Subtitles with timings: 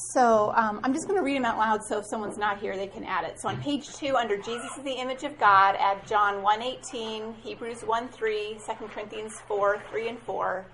[0.00, 2.76] So um, I'm just going to read them out loud so if someone's not here,
[2.76, 3.40] they can add it.
[3.40, 7.80] So on page 2, under Jesus is the image of God, add John 1.18, Hebrews
[7.80, 10.66] 1.3, 2 Corinthians 4, 3 and 4.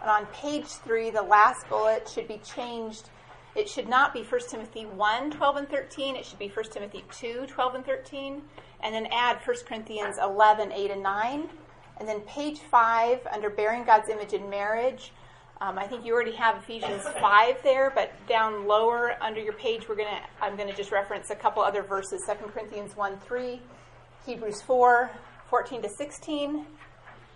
[0.00, 3.10] And on page 3, the last bullet should be changed.
[3.54, 6.16] It should not be 1 Timothy 1, 12 and 13.
[6.16, 8.40] It should be 1 Timothy 2, 12 and 13.
[8.82, 11.50] And then add 1 Corinthians 11, 8 and 9.
[11.98, 15.12] And then page 5, under bearing God's image in marriage,
[15.62, 19.88] um, I think you already have Ephesians 5 there, but down lower under your page,
[19.88, 23.60] we're gonna I'm to just reference a couple other verses 2 Corinthians 1 3,
[24.24, 25.10] Hebrews 4
[25.50, 26.64] 14 to 16,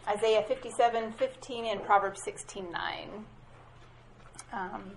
[0.09, 3.09] Isaiah 57 15, and Proverbs 16 9.
[4.52, 4.92] Um,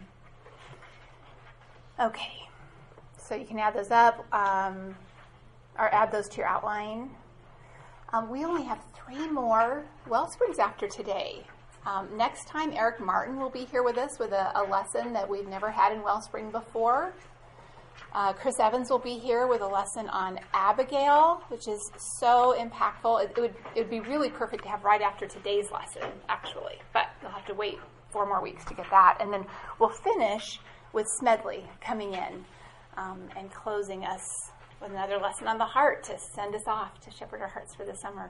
[2.00, 2.48] okay,
[3.18, 4.96] so you can add those up um,
[5.78, 7.10] or add those to your outline.
[8.14, 11.44] Um, we only have three more Wellsprings after today.
[11.88, 15.30] Um, next time, Eric Martin will be here with us with a, a lesson that
[15.30, 17.14] we've never had in Wellspring before.
[18.12, 21.80] Uh, Chris Evans will be here with a lesson on Abigail, which is
[22.20, 23.24] so impactful.
[23.24, 26.76] It, it, would, it would be really perfect to have right after today's lesson, actually,
[26.94, 27.78] but you'll have to wait
[28.12, 29.20] four more weeks to get that.
[29.22, 29.46] And then
[29.80, 30.60] we'll finish
[30.92, 32.44] with Smedley coming in
[32.98, 37.12] um, and closing us with another lesson on the heart to send us off to
[37.12, 38.30] shepherd our hearts for the summer.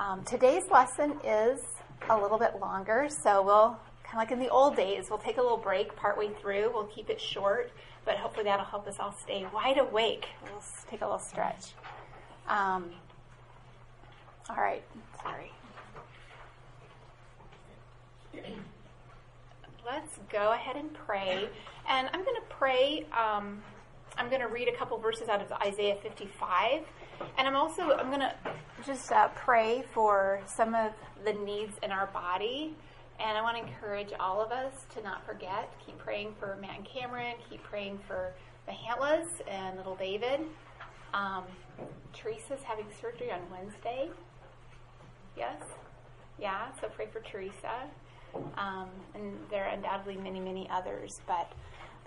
[0.00, 1.58] Um, today's lesson is
[2.08, 3.08] a little bit longer.
[3.08, 6.30] So we'll, kind of like in the old days, we'll take a little break partway
[6.40, 6.70] through.
[6.72, 7.70] We'll keep it short,
[8.04, 10.26] but hopefully that'll help us all stay wide awake.
[10.44, 11.72] We'll take a little stretch.
[12.48, 12.90] Um,
[14.50, 14.82] all right,
[15.22, 15.52] sorry.
[19.84, 21.48] Let's go ahead and pray.
[21.88, 23.06] And I'm going to pray.
[23.12, 23.62] Um,
[24.16, 26.82] I'm going to read a couple verses out of Isaiah 55.
[27.36, 28.34] And I'm also I'm to
[28.84, 30.92] just uh, pray for some of
[31.24, 32.74] the needs in our body.
[33.20, 35.72] And I want to encourage all of us to not forget.
[35.84, 37.34] Keep praying for Matt and Cameron.
[37.50, 38.32] Keep praying for
[38.66, 40.40] the Hantlas and little David.
[41.14, 41.44] Um,
[42.12, 44.10] Teresa's having surgery on Wednesday.
[45.36, 45.60] Yes?
[46.38, 47.88] Yeah, so pray for Teresa.
[48.56, 51.50] Um, and there are undoubtedly many, many others, but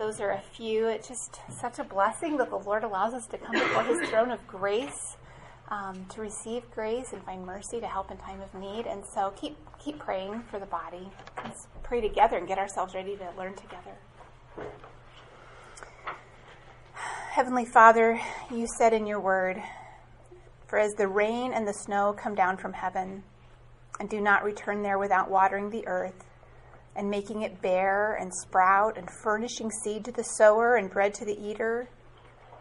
[0.01, 0.87] those are a few.
[0.87, 4.31] It's just such a blessing that the Lord allows us to come before His throne
[4.31, 5.15] of grace
[5.69, 8.87] um, to receive grace and find mercy to help in time of need.
[8.87, 11.07] And so keep keep praying for the body.
[11.43, 13.95] Let's pray together and get ourselves ready to learn together.
[17.29, 18.19] Heavenly Father,
[18.49, 19.61] you said in your word,
[20.67, 23.23] For as the rain and the snow come down from heaven,
[23.99, 26.25] and do not return there without watering the earth,
[26.95, 31.25] and making it bear and sprout, and furnishing seed to the sower and bread to
[31.25, 31.87] the eater,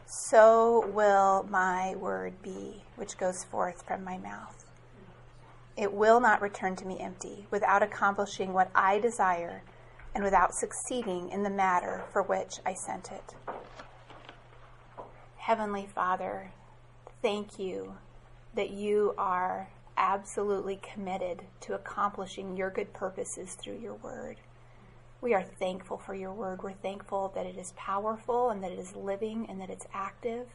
[0.06, 4.64] so will my word be, which goes forth from my mouth.
[5.76, 9.62] It will not return to me empty, without accomplishing what I desire,
[10.14, 13.34] and without succeeding in the matter for which I sent it.
[15.36, 16.52] Heavenly Father,
[17.22, 17.94] thank you
[18.54, 19.68] that you are
[20.00, 24.38] absolutely committed to accomplishing your good purposes through your word.
[25.20, 26.62] We are thankful for your word.
[26.62, 30.46] We're thankful that it is powerful and that it is living and that it's active.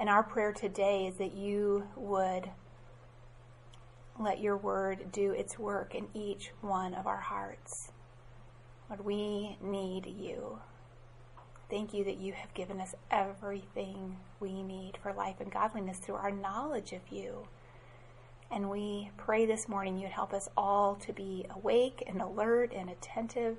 [0.00, 2.50] And our prayer today is that you would
[4.18, 7.92] let your word do its work in each one of our hearts.
[8.90, 10.58] Lord, we need you.
[11.70, 16.16] Thank you that you have given us everything we need for life and godliness through
[16.16, 17.46] our knowledge of you.
[18.50, 22.88] And we pray this morning you'd help us all to be awake and alert and
[22.88, 23.58] attentive.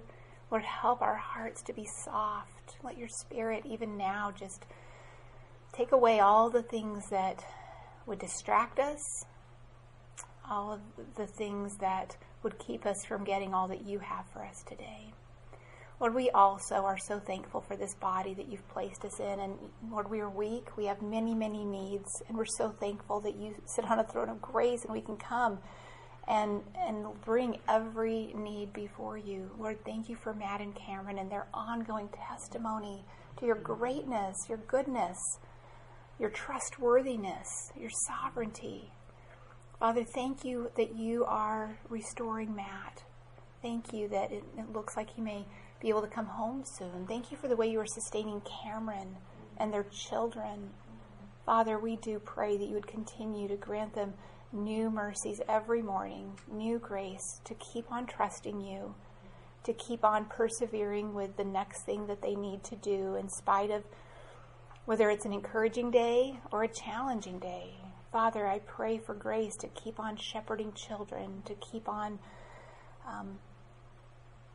[0.49, 2.77] Lord, help our hearts to be soft.
[2.83, 4.65] Let your spirit, even now, just
[5.73, 7.45] take away all the things that
[8.07, 9.25] would distract us,
[10.49, 10.81] all of
[11.15, 15.13] the things that would keep us from getting all that you have for us today.
[15.99, 19.39] Lord, we also are so thankful for this body that you've placed us in.
[19.39, 19.55] And
[19.91, 20.77] Lord, we are weak.
[20.77, 22.23] We have many, many needs.
[22.27, 25.17] And we're so thankful that you sit on a throne of grace and we can
[25.17, 25.59] come
[26.25, 29.51] and, and bring every need before you.
[29.59, 33.03] Lord, thank you for Matt and Cameron and their ongoing testimony
[33.39, 35.17] to your greatness, your goodness,
[36.17, 38.93] your trustworthiness, your sovereignty.
[39.79, 43.03] Father, thank you that you are restoring Matt.
[43.61, 45.45] Thank you that it, it looks like he may
[45.79, 47.05] be able to come home soon.
[47.07, 49.17] Thank you for the way you are sustaining Cameron
[49.57, 50.71] and their children.
[51.45, 54.13] Father, we do pray that you would continue to grant them
[54.51, 58.95] new mercies every morning, new grace to keep on trusting you,
[59.63, 63.71] to keep on persevering with the next thing that they need to do in spite
[63.71, 63.83] of
[64.85, 67.75] whether it's an encouraging day or a challenging day.
[68.11, 72.17] Father, I pray for grace to keep on shepherding children, to keep on
[73.07, 73.37] um,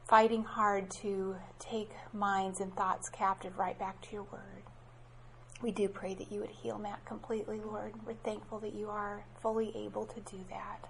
[0.06, 4.62] fighting hard to take minds and thoughts captive right back to your word.
[5.62, 7.94] We do pray that you would heal Matt completely, Lord.
[8.04, 10.88] We're thankful that you are fully able to do that.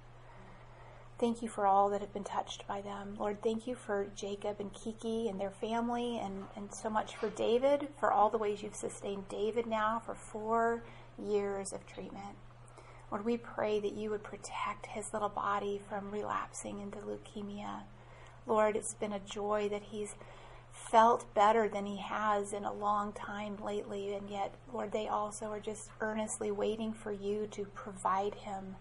[1.21, 3.15] Thank you for all that have been touched by them.
[3.17, 7.29] Lord, thank you for Jacob and Kiki and their family, and, and so much for
[7.31, 10.83] David, for all the ways you've sustained David now for four
[11.17, 12.37] years of treatment.
[13.13, 17.83] Lord, we pray that you would protect his little body from relapsing into leukemia.
[18.47, 20.15] Lord, it's been a joy that he's
[20.73, 25.47] felt better than he has in a long time lately, and yet, Lord, they also
[25.47, 28.77] are just earnestly waiting for you to provide him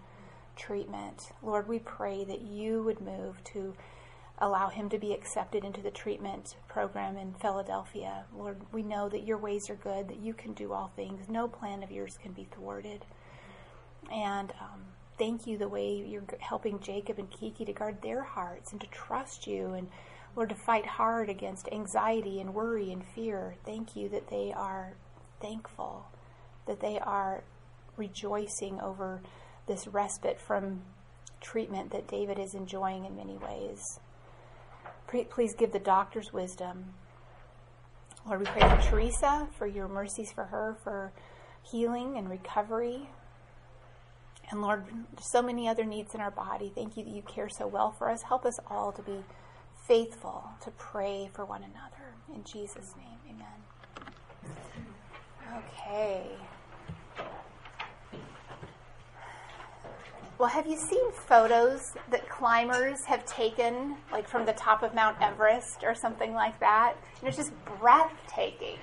[0.56, 1.32] treatment.
[1.42, 3.76] Lord, we pray that you would move to
[4.40, 8.26] allow him to be accepted into the treatment program in Philadelphia.
[8.36, 11.30] Lord, we know that your ways are good, that you can do all things.
[11.30, 13.06] No plan of yours can be thwarted.
[14.12, 14.82] And um,
[15.18, 18.88] thank you the way you're helping Jacob and Kiki to guard their hearts and to
[18.88, 19.88] trust you and
[20.36, 23.56] Lord to fight hard against anxiety and worry and fear.
[23.66, 24.94] Thank you that they are
[25.40, 26.06] thankful,
[26.66, 27.44] that they are
[27.98, 29.22] rejoicing over
[29.68, 30.82] this respite from
[31.40, 34.00] treatment that David is enjoying in many ways.
[35.30, 36.94] Please give the doctors wisdom.
[38.26, 41.12] Lord, we pray for Teresa, for your mercies for her, for
[41.62, 43.10] healing and recovery.
[44.54, 44.86] And Lord,
[45.20, 46.72] so many other needs in our body.
[46.76, 48.22] Thank you that you care so well for us.
[48.22, 49.24] Help us all to be
[49.88, 52.14] faithful to pray for one another.
[52.36, 53.48] In Jesus' name, amen.
[55.58, 56.28] Okay.
[60.38, 65.20] Well, have you seen photos that climbers have taken, like from the top of Mount
[65.20, 66.94] Everest or something like that?
[67.22, 68.78] And it's just breathtaking.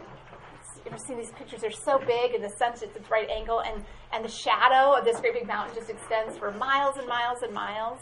[0.85, 1.61] You ever seen these pictures?
[1.61, 5.05] They're so big, and the sun's at its right angle, and, and the shadow of
[5.05, 8.01] this great big mountain just extends for miles and miles and miles.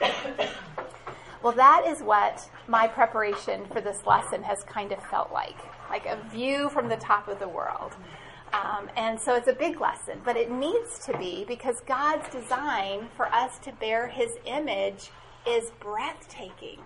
[1.42, 5.56] well, that is what my preparation for this lesson has kind of felt like
[5.90, 7.94] like a view from the top of the world.
[8.52, 13.08] Um, and so it's a big lesson, but it needs to be because God's design
[13.16, 15.10] for us to bear His image
[15.46, 16.78] is breathtaking.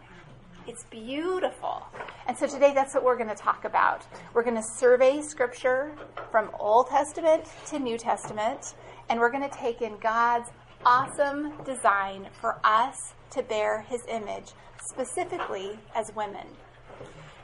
[0.64, 1.84] It's beautiful.
[2.28, 4.06] And so today that's what we're going to talk about.
[4.32, 5.92] We're going to survey Scripture
[6.30, 8.74] from Old Testament to New Testament,
[9.08, 10.50] and we're going to take in God's
[10.86, 16.46] awesome design for us to bear His image, specifically as women.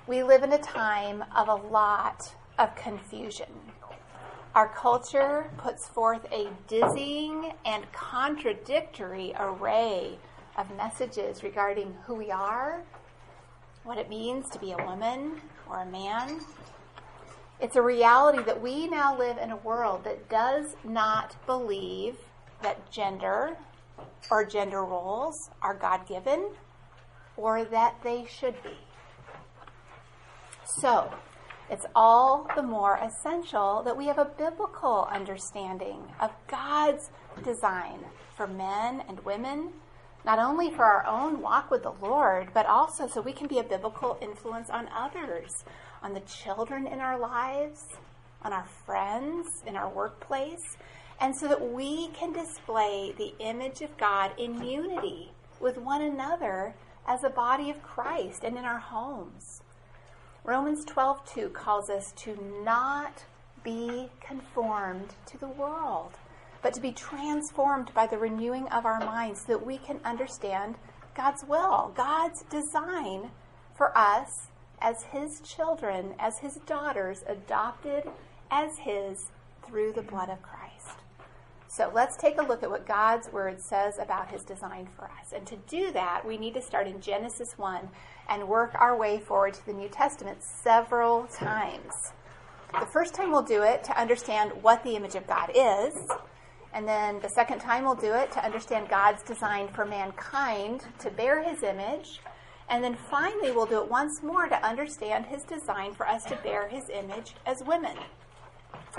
[0.06, 3.50] We live in a time of a lot of confusion.
[4.54, 10.18] Our culture puts forth a dizzying and contradictory array
[10.56, 12.82] of messages regarding who we are,
[13.88, 16.40] what it means to be a woman or a man.
[17.58, 22.16] It's a reality that we now live in a world that does not believe
[22.60, 23.56] that gender
[24.30, 26.50] or gender roles are God given
[27.38, 28.76] or that they should be.
[30.66, 31.10] So,
[31.70, 37.08] it's all the more essential that we have a biblical understanding of God's
[37.42, 38.00] design
[38.36, 39.70] for men and women,
[40.24, 43.58] not only for our own walk with the Lord, but also so we can be
[43.58, 45.64] a biblical influence on others,
[46.02, 47.86] on the children in our lives,
[48.42, 50.76] on our friends, in our workplace,
[51.20, 56.74] and so that we can display the image of God in unity with one another
[57.06, 59.62] as a body of Christ and in our homes.
[60.44, 63.24] Romans 12:2 calls us to not
[63.64, 66.12] be conformed to the world,
[66.62, 70.76] but to be transformed by the renewing of our minds so that we can understand
[71.14, 73.30] God's will, God's design
[73.76, 74.48] for us
[74.80, 78.04] as his children, as his daughters, adopted
[78.50, 79.30] as his
[79.66, 80.98] through the blood of Christ.
[81.70, 85.32] So let's take a look at what God's word says about his design for us.
[85.34, 87.88] And to do that, we need to start in Genesis 1
[88.28, 91.92] and work our way forward to the New Testament several times.
[92.72, 95.94] The first time we'll do it to understand what the image of God is,
[96.78, 101.10] and then the second time we'll do it to understand God's design for mankind to
[101.10, 102.20] bear his image.
[102.70, 106.36] And then finally, we'll do it once more to understand his design for us to
[106.36, 107.96] bear his image as women.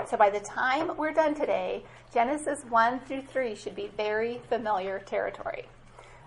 [0.06, 1.82] So by the time we're done today,
[2.12, 5.64] Genesis 1 through 3 should be very familiar territory.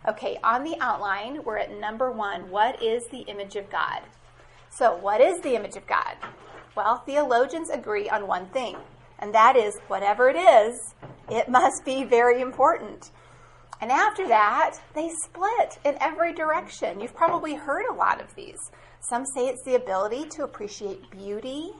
[0.07, 2.50] Okay, on the outline, we're at number one.
[2.50, 4.01] What is the image of God?
[4.72, 6.15] So, what is the image of God?
[6.75, 8.75] Well, theologians agree on one thing,
[9.24, 10.96] and that is whatever it is,
[11.30, 13.12] it must be very important.
[13.80, 17.00] And after that, they split in every direction.
[17.00, 18.60] You've probably heard a lot of these.
[19.00, 21.72] Some say it's the ability to appreciate beauty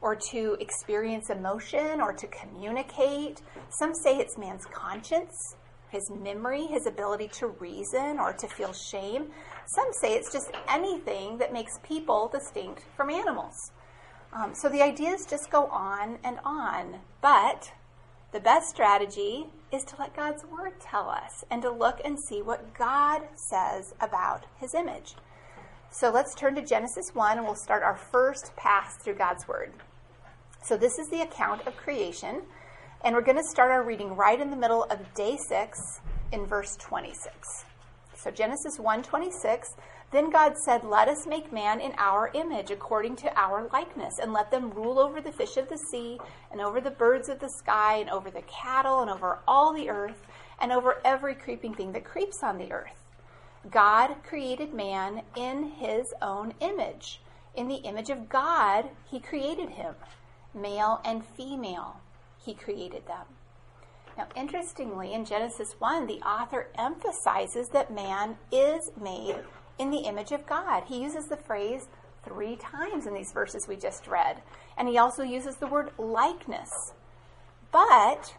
[0.00, 3.40] or to experience emotion or to communicate.
[3.68, 5.54] Some say it's man's conscience
[5.90, 9.26] his memory, his ability to reason or to feel shame.
[9.66, 13.72] Some say it's just anything that makes people distinct from animals.
[14.32, 17.00] Um, so the ideas just go on and on.
[17.20, 17.72] But
[18.32, 22.42] the best strategy is to let God's Word tell us and to look and see
[22.42, 25.14] what God says about His image.
[25.90, 29.72] So let's turn to Genesis 1 and we'll start our first pass through God's Word.
[30.62, 32.42] So this is the account of creation,
[33.02, 36.00] and we're going to start our reading right in the middle of day 6
[36.32, 37.64] in verse 26.
[38.14, 39.74] So Genesis 1:26
[40.12, 44.32] then God said, Let us make man in our image, according to our likeness, and
[44.32, 46.18] let them rule over the fish of the sea,
[46.50, 49.88] and over the birds of the sky, and over the cattle, and over all the
[49.88, 50.26] earth,
[50.60, 53.12] and over every creeping thing that creeps on the earth.
[53.70, 57.20] God created man in his own image.
[57.54, 59.94] In the image of God, he created him.
[60.54, 62.00] Male and female,
[62.38, 63.26] he created them.
[64.18, 69.36] Now, interestingly, in Genesis 1, the author emphasizes that man is made
[69.80, 70.84] in the image of God.
[70.86, 71.88] He uses the phrase
[72.22, 74.42] three times in these verses we just read.
[74.76, 76.92] And he also uses the word likeness.
[77.72, 78.36] But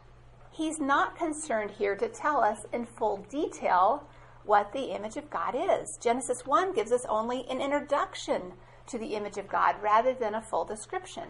[0.52, 4.08] he's not concerned here to tell us in full detail
[4.46, 5.98] what the image of God is.
[6.00, 8.54] Genesis 1 gives us only an introduction
[8.86, 11.30] to the image of God rather than a full description.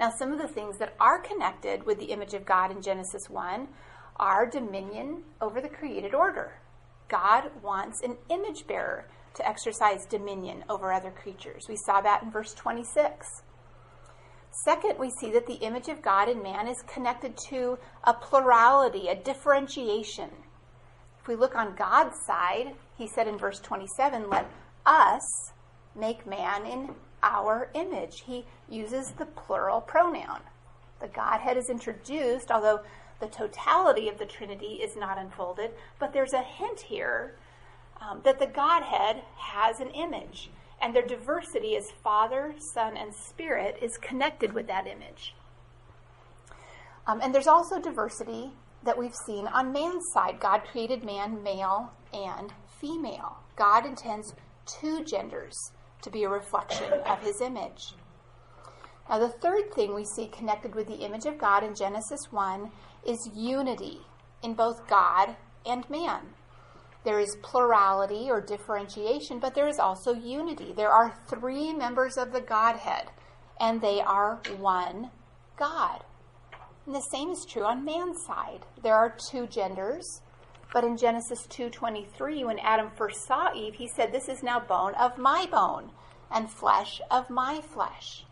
[0.00, 3.30] Now, some of the things that are connected with the image of God in Genesis
[3.30, 3.68] 1
[4.16, 6.54] are dominion over the created order.
[7.08, 11.66] God wants an image bearer to exercise dominion over other creatures.
[11.68, 13.42] We saw that in verse 26.
[14.64, 19.08] Second, we see that the image of God in man is connected to a plurality,
[19.08, 20.30] a differentiation.
[21.20, 24.48] If we look on God's side, he said in verse 27, let
[24.86, 25.52] us
[25.96, 28.22] make man in our image.
[28.26, 30.40] He uses the plural pronoun.
[31.00, 32.80] The Godhead is introduced, although
[33.20, 37.36] the totality of the Trinity is not unfolded, but there's a hint here
[38.00, 43.78] um, that the Godhead has an image, and their diversity as Father, Son, and Spirit
[43.80, 45.34] is connected with that image.
[47.06, 48.52] Um, and there's also diversity
[48.82, 50.40] that we've seen on man's side.
[50.40, 53.38] God created man male and female.
[53.56, 54.34] God intends
[54.66, 55.54] two genders
[56.02, 57.94] to be a reflection of his image.
[59.08, 62.70] Now, the third thing we see connected with the image of God in Genesis 1
[63.06, 64.00] is unity
[64.42, 66.34] in both God and man.
[67.04, 70.72] There is plurality or differentiation, but there is also unity.
[70.72, 73.10] There are three members of the Godhead,
[73.60, 75.10] and they are one
[75.58, 76.02] God.
[76.86, 78.64] And the same is true on man's side.
[78.82, 80.22] There are two genders,
[80.72, 84.94] but in Genesis 2:23 when Adam first saw Eve, he said, "This is now bone
[84.94, 85.92] of my bone
[86.30, 88.24] and flesh of my flesh."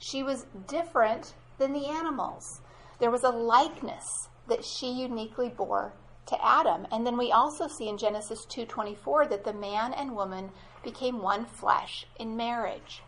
[0.00, 2.60] She was different than the animals
[3.00, 5.94] there was a likeness that she uniquely bore
[6.26, 6.86] to Adam.
[6.92, 10.52] And then we also see in Genesis 2:24 that the man and woman
[10.84, 13.02] became one flesh in marriage.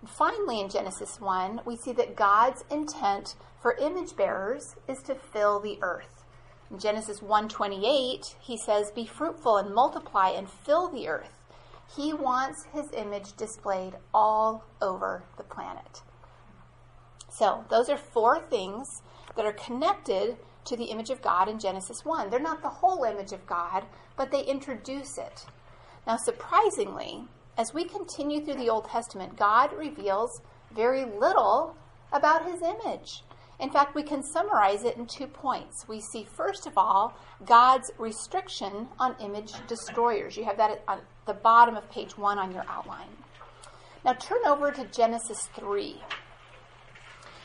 [0.00, 5.16] And finally in Genesis 1, we see that God's intent for image bearers is to
[5.16, 6.24] fill the earth.
[6.70, 11.43] In Genesis 1:28, he says, "Be fruitful and multiply and fill the earth."
[11.96, 16.02] He wants his image displayed all over the planet.
[17.28, 19.02] So, those are four things
[19.36, 22.30] that are connected to the image of God in Genesis 1.
[22.30, 23.84] They're not the whole image of God,
[24.16, 25.46] but they introduce it.
[26.06, 27.24] Now, surprisingly,
[27.56, 30.40] as we continue through the Old Testament, God reveals
[30.74, 31.76] very little
[32.12, 33.22] about his image.
[33.64, 35.88] In fact, we can summarize it in two points.
[35.88, 37.16] We see, first of all,
[37.46, 40.36] God's restriction on image destroyers.
[40.36, 43.08] You have that at the bottom of page one on your outline.
[44.04, 45.98] Now, turn over to Genesis 3.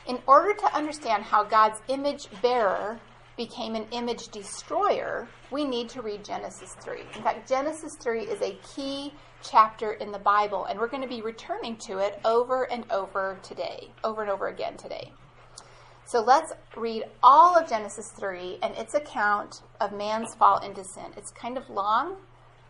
[0.08, 3.00] In order to understand how God's image bearer
[3.38, 7.00] became an image destroyer, we need to read Genesis 3.
[7.16, 11.08] In fact, Genesis 3 is a key chapter in the Bible, and we're going to
[11.08, 15.14] be returning to it over and over today, over and over again today.
[16.12, 21.12] So let's read all of Genesis 3 and its account of man's fall into sin.
[21.16, 22.18] It's kind of long,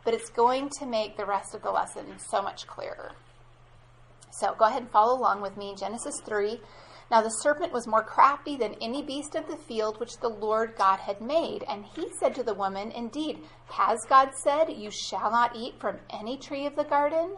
[0.04, 3.14] but it's going to make the rest of the lesson so much clearer.
[4.32, 6.60] So go ahead and follow along with me in Genesis 3,
[7.10, 10.76] now the serpent was more crafty than any beast of the field which the Lord
[10.78, 11.64] God had made.
[11.68, 16.00] And he said to the woman, Indeed, has God said, You shall not eat from
[16.10, 17.38] any tree of the garden?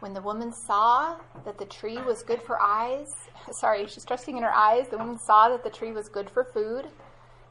[0.00, 3.14] When the woman saw that the tree was good for eyes,
[3.52, 6.42] sorry, she's trusting in her eyes, the woman saw that the tree was good for
[6.42, 6.88] food,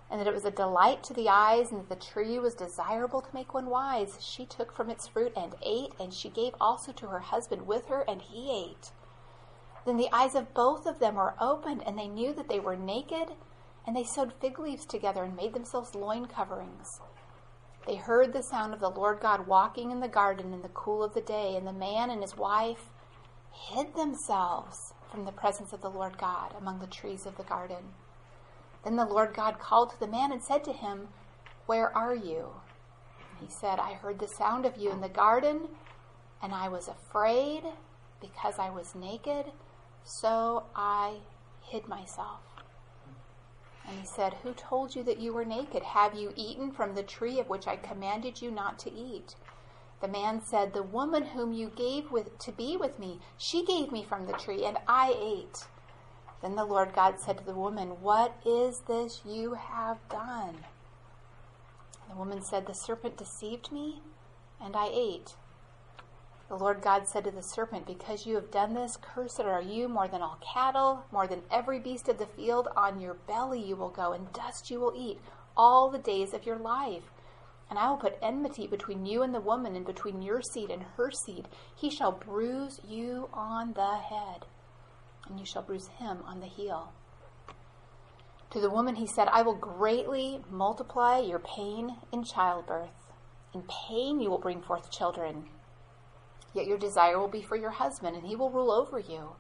[0.10, 3.22] and that it was a delight to the eyes, and that the tree was desirable
[3.22, 4.18] to make one wise.
[4.20, 7.88] She took from its fruit and ate, and she gave also to her husband with
[7.88, 8.90] her, and he ate.
[9.86, 12.76] Then the eyes of both of them were opened, and they knew that they were
[12.76, 13.30] naked,
[13.86, 17.00] and they sewed fig leaves together and made themselves loin coverings.
[17.90, 21.04] They heard the sound of the Lord God walking in the garden in the cool
[21.04, 22.92] of the day, and the man and his wife
[23.52, 27.96] hid themselves from the presence of the Lord God among the trees of the garden.
[28.84, 31.08] Then the Lord God called to the man and said to him,
[31.66, 32.50] Where are you?
[33.42, 35.70] He said, I heard the sound of you in the garden,
[36.44, 37.64] and I was afraid
[38.22, 39.48] because I was naked,
[40.04, 41.22] so I
[41.64, 42.49] hid myself.
[43.90, 45.82] And he said, Who told you that you were naked?
[45.82, 49.36] Have you eaten from the tree of which I commanded you not to eat?
[50.00, 53.92] The man said, The woman whom you gave with, to be with me, she gave
[53.92, 55.66] me from the tree, and I ate.
[56.42, 60.66] Then the Lord God said to the woman, What is this you have done?
[62.08, 64.04] The woman said, The serpent deceived me,
[64.62, 65.34] and I ate.
[66.50, 69.88] The Lord God said to the serpent, Because you have done this, cursed are you
[69.88, 72.68] more than all cattle, more than every beast of the field.
[72.76, 75.20] On your belly you will go, and dust you will eat
[75.56, 77.04] all the days of your life.
[77.70, 80.82] And I will put enmity between you and the woman, and between your seed and
[80.98, 81.48] her seed.
[81.76, 84.48] He shall bruise you on the head,
[85.28, 86.94] and you shall bruise him on the heel.
[88.50, 93.12] To the woman he said, I will greatly multiply your pain in childbirth.
[93.54, 95.46] In pain you will bring forth children.
[96.54, 99.36] Yet your desire will be for your husband, and he will rule over you.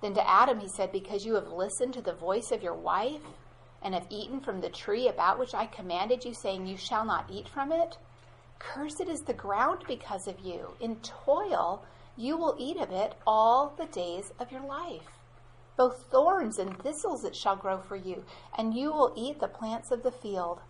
[0.00, 3.22] Then to Adam he said, Because you have listened to the voice of your wife,
[3.82, 7.30] and have eaten from the tree about which I commanded you, saying, You shall not
[7.30, 7.96] eat from it,
[8.58, 10.74] cursed is the ground because of you.
[10.80, 11.84] In toil
[12.16, 15.06] you will eat of it all the days of your life.
[15.76, 18.24] Both thorns and thistles it shall grow for you,
[18.56, 20.60] and you will eat the plants of the field.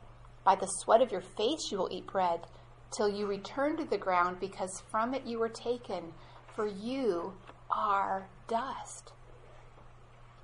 [0.44, 2.46] By the sweat of your face you will eat bread
[2.90, 6.12] till you return to the ground, because from it you were taken,
[6.54, 7.34] for you
[7.70, 9.12] are dust,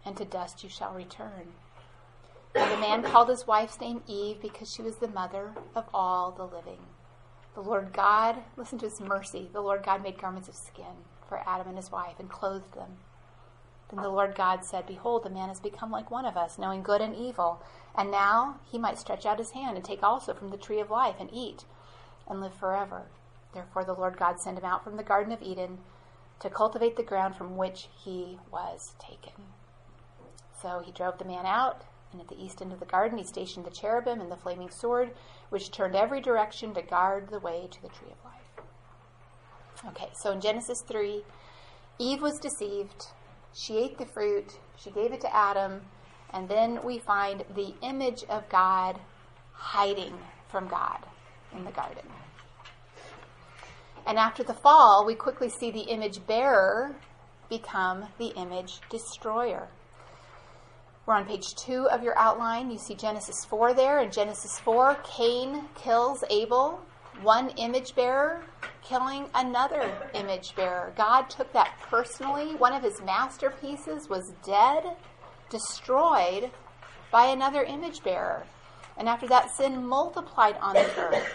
[0.05, 1.53] and to dust you shall return.
[2.55, 6.31] And the man called his wife's name Eve, because she was the mother of all
[6.31, 6.79] the living.
[7.55, 11.43] The Lord God, listen to his mercy, the Lord God made garments of skin for
[11.47, 12.99] Adam and his wife and clothed them.
[13.91, 16.83] Then the Lord God said, Behold, the man has become like one of us, knowing
[16.83, 17.63] good and evil.
[17.97, 20.91] And now he might stretch out his hand and take also from the tree of
[20.91, 21.65] life and eat
[22.29, 23.03] and live forever.
[23.53, 25.79] Therefore, the Lord God sent him out from the Garden of Eden
[26.41, 29.33] to cultivate the ground from which he was taken.
[30.61, 33.25] So he drove the man out, and at the east end of the garden he
[33.25, 35.13] stationed the cherubim and the flaming sword,
[35.51, 38.65] which turned every direction to guard the way to the tree of life.
[39.89, 41.23] Okay, so in Genesis 3,
[41.99, 43.07] Eve was deceived.
[43.53, 45.83] She ate the fruit, she gave it to Adam,
[46.33, 48.99] and then we find the image of God
[49.53, 51.07] hiding from God
[51.55, 52.05] in the garden.
[54.07, 56.95] And after the fall, we quickly see the image bearer
[57.49, 59.69] become the image destroyer.
[61.07, 62.71] We're on page two of your outline.
[62.71, 64.01] You see Genesis 4 there.
[64.01, 66.81] In Genesis 4, Cain kills Abel,
[67.23, 68.43] one image bearer
[68.85, 70.93] killing another image bearer.
[70.97, 72.55] God took that personally.
[72.57, 74.97] One of his masterpieces was dead,
[75.51, 76.51] destroyed
[77.11, 78.45] by another image bearer.
[78.97, 81.35] And after that, sin multiplied on the earth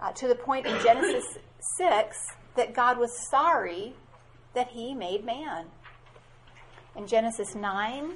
[0.00, 1.38] uh, to the point in Genesis
[1.78, 2.16] 6
[2.56, 3.94] that God was sorry
[4.54, 5.66] that he made man.
[6.96, 8.12] In Genesis 9,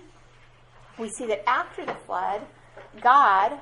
[0.98, 2.42] we see that after the flood,
[3.00, 3.58] God,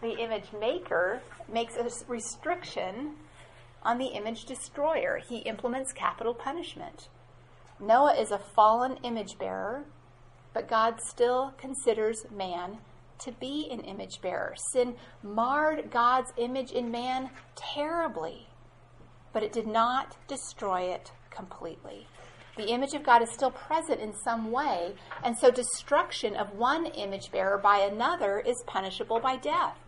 [0.00, 1.20] the image maker,
[1.52, 3.14] makes a restriction
[3.82, 5.20] on the image destroyer.
[5.28, 7.08] He implements capital punishment.
[7.80, 9.84] Noah is a fallen image bearer,
[10.52, 12.78] but God still considers man
[13.20, 14.54] to be an image bearer.
[14.72, 18.48] Sin marred God's image in man terribly,
[19.32, 22.06] but it did not destroy it completely.
[22.56, 26.86] The image of God is still present in some way, and so destruction of one
[26.86, 29.78] image bearer by another is punishable by death.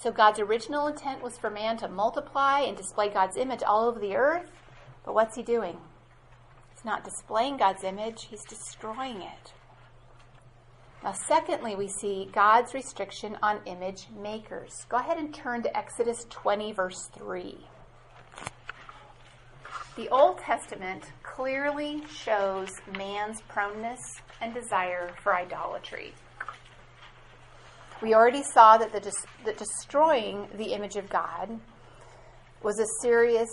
[0.00, 4.00] So God's original intent was for man to multiply and display God's image all over
[4.00, 4.50] the earth,
[5.04, 5.78] but what's he doing?
[6.74, 9.52] He's not displaying God's image, he's destroying it.
[11.04, 14.86] Now, secondly, we see God's restriction on image makers.
[14.88, 17.58] Go ahead and turn to Exodus 20, verse 3.
[19.96, 24.00] The Old Testament clearly shows man's proneness
[24.40, 26.14] and desire for idolatry.
[28.00, 29.12] We already saw that, the
[29.44, 31.60] that destroying the image of God
[32.62, 33.50] was a serious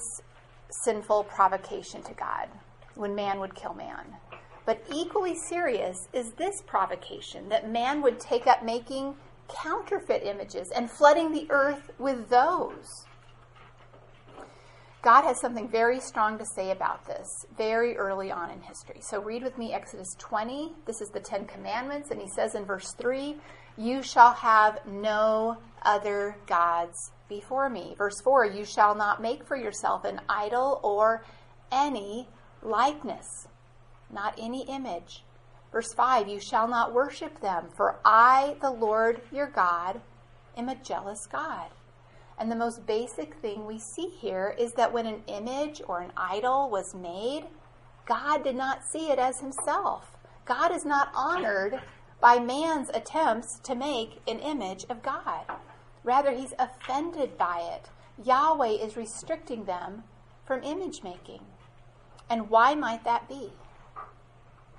[0.85, 2.47] sinful provocation to God
[2.95, 4.05] when man would kill man.
[4.71, 9.15] But equally serious is this provocation that man would take up making
[9.49, 13.05] counterfeit images and flooding the earth with those.
[15.01, 19.01] God has something very strong to say about this very early on in history.
[19.01, 20.71] So read with me Exodus 20.
[20.85, 23.35] This is the Ten Commandments, and he says in verse 3
[23.75, 27.95] You shall have no other gods before me.
[27.97, 31.25] Verse 4 You shall not make for yourself an idol or
[31.73, 32.29] any
[32.61, 33.49] likeness,
[34.13, 35.23] not any image.
[35.71, 40.01] Verse 5 You shall not worship them, for I, the Lord your God,
[40.57, 41.69] am a jealous God.
[42.37, 46.11] And the most basic thing we see here is that when an image or an
[46.17, 47.45] idol was made,
[48.05, 50.17] God did not see it as himself.
[50.45, 51.79] God is not honored
[52.19, 55.45] by man's attempts to make an image of God.
[56.03, 57.89] Rather, he's offended by it.
[58.23, 60.03] Yahweh is restricting them
[60.45, 61.41] from image making.
[62.29, 63.51] And why might that be?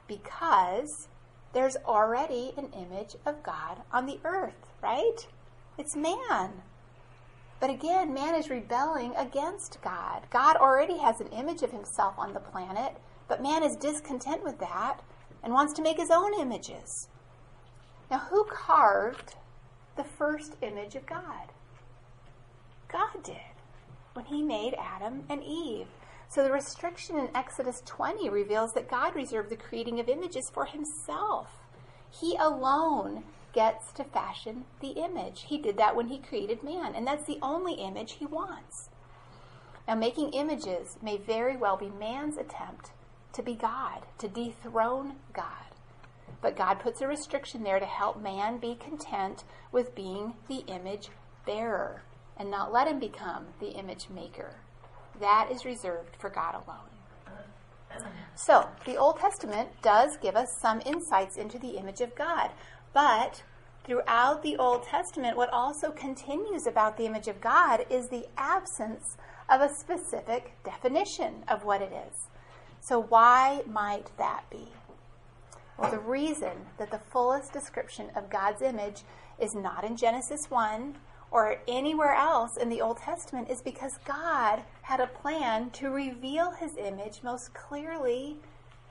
[0.07, 1.09] Because
[1.53, 5.27] there's already an image of God on the earth, right?
[5.79, 6.63] It's man.
[7.61, 10.23] But again, man is rebelling against God.
[10.31, 12.97] God already has an image of himself on the planet,
[13.29, 15.01] but man is discontent with that
[15.43, 17.09] and wants to make his own images.
[18.11, 19.37] Now, who carved
[19.97, 21.53] the first image of God?
[22.89, 23.37] God did
[24.15, 25.87] when he made Adam and Eve.
[26.33, 30.65] So the restriction in Exodus 20 reveals that God reserved the creating of images for
[30.65, 31.59] himself.
[32.11, 35.43] He alone gets to fashion the image.
[35.49, 38.89] He did that when he created man, and that's the only image he wants.
[39.87, 42.93] Now, making images may very well be man's attempt
[43.35, 45.77] to be God, to dethrone God.
[46.41, 51.11] But God puts a restriction there to help man be content with being the image
[51.45, 52.05] bearer
[52.39, 54.62] and not let him become the image maker.
[55.23, 58.03] That is reserved for God alone.
[58.35, 62.51] So, the Old Testament does give us some insights into the image of God.
[62.93, 63.45] But
[63.85, 69.17] throughout the Old Testament, what also continues about the image of God is the absence
[69.49, 72.29] of a specific definition of what it is.
[72.81, 74.73] So, why might that be?
[75.79, 79.03] Well, the reason that the fullest description of God's image
[79.39, 80.97] is not in Genesis 1
[81.33, 86.53] or anywhere else in the Old Testament is because God had a plan to reveal
[86.53, 88.37] his image most clearly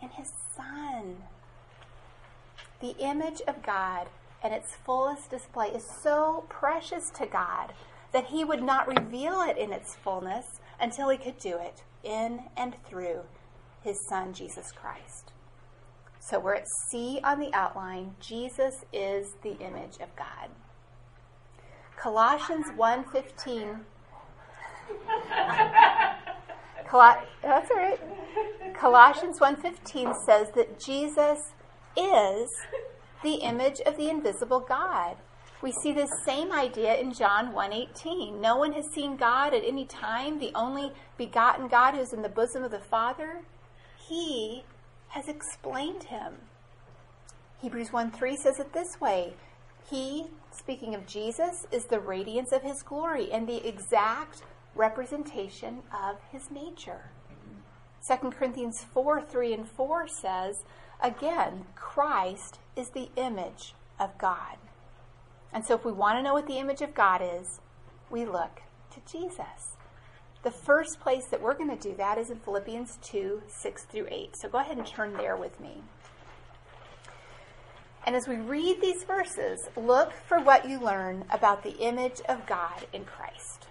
[0.02, 1.18] in his Son.
[2.82, 4.08] The image of God
[4.44, 7.74] and its fullest display is so precious to God
[8.12, 12.42] that He would not reveal it in its fullness until He could do it in
[12.58, 13.22] and through
[13.84, 15.32] His Son, Jesus Christ.
[16.20, 18.16] So we're at C on the outline.
[18.20, 20.50] Jesus is the image of God.
[22.02, 23.82] Colossians 1.15
[26.88, 28.00] Col- that's all right.
[28.76, 31.38] Colossians 1.15 says that Jesus
[31.96, 32.50] is
[33.24, 35.18] the image of the invisible God.
[35.62, 38.42] We see this same idea in John 1:18.
[38.42, 42.30] No one has seen God at any time, the only begotten God who's in the
[42.30, 43.44] bosom of the Father.
[44.10, 44.64] He
[45.10, 46.48] has explained him.
[47.62, 49.36] Hebrews 1:3 says it this way.
[49.90, 54.44] He, speaking of Jesus, is the radiance of his glory and the exact
[54.76, 57.12] representation of his nature.
[58.08, 60.64] 2 Corinthians 4 3 and 4 says,
[61.04, 64.58] Again, Christ is the image of God.
[65.54, 67.60] And so, if we want to know what the image of God is,
[68.10, 69.78] we look to Jesus.
[70.44, 74.08] The first place that we're going to do that is in Philippians 2 6 through
[74.10, 74.36] 8.
[74.36, 75.84] So, go ahead and turn there with me.
[78.06, 82.46] And as we read these verses, look for what you learn about the image of
[82.48, 83.68] God in Christ.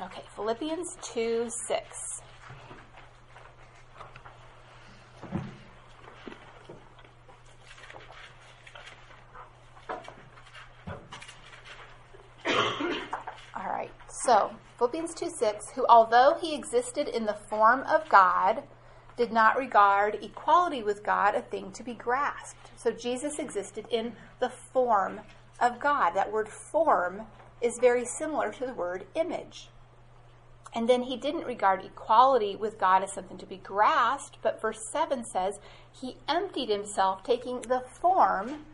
[0.00, 2.22] Okay, Philippians 2 6.
[13.54, 13.90] All right.
[14.08, 18.62] So, Philippians 2 6, who, although he existed in the form of God,
[19.16, 22.70] did not regard equality with God a thing to be grasped.
[22.76, 25.20] So, Jesus existed in the form
[25.60, 26.10] of God.
[26.10, 27.22] That word form
[27.60, 29.68] is very similar to the word image.
[30.74, 34.80] And then he didn't regard equality with God as something to be grasped, but verse
[34.90, 35.60] 7 says,
[35.92, 38.64] He emptied himself, taking the form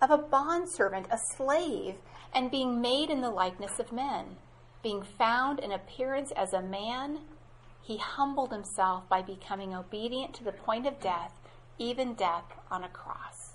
[0.00, 1.94] of a bondservant, a slave,
[2.34, 4.36] and being made in the likeness of men.
[4.82, 7.20] Being found in appearance as a man,
[7.92, 11.32] he humbled himself by becoming obedient to the point of death,
[11.78, 13.50] even death on a cross.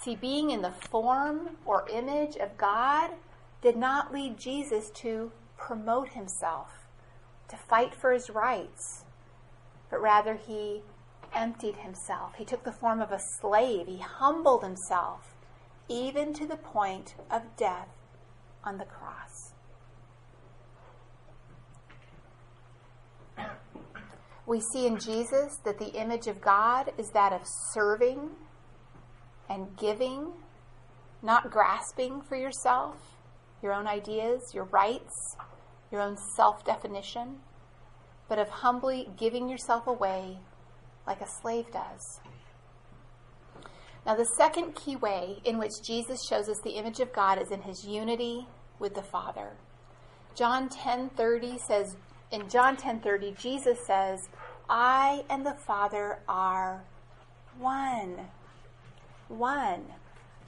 [0.00, 3.10] See, being in the form or image of God
[3.60, 6.86] did not lead Jesus to promote himself,
[7.48, 9.04] to fight for his rights,
[9.90, 10.82] but rather he
[11.34, 12.36] emptied himself.
[12.36, 13.88] He took the form of a slave.
[13.88, 15.34] He humbled himself,
[15.88, 17.88] even to the point of death
[18.62, 19.25] on the cross.
[24.46, 28.30] We see in Jesus that the image of God is that of serving
[29.50, 30.32] and giving,
[31.20, 32.96] not grasping for yourself,
[33.60, 35.36] your own ideas, your rights,
[35.90, 37.40] your own self definition,
[38.28, 40.38] but of humbly giving yourself away
[41.06, 42.20] like a slave does.
[44.04, 47.50] Now, the second key way in which Jesus shows us the image of God is
[47.50, 48.46] in his unity
[48.78, 49.56] with the Father.
[50.36, 51.96] John 10:30 says
[52.30, 54.28] in John 10:30 Jesus says,
[54.68, 56.84] "I and the Father are
[57.58, 58.30] one."
[59.28, 59.92] One,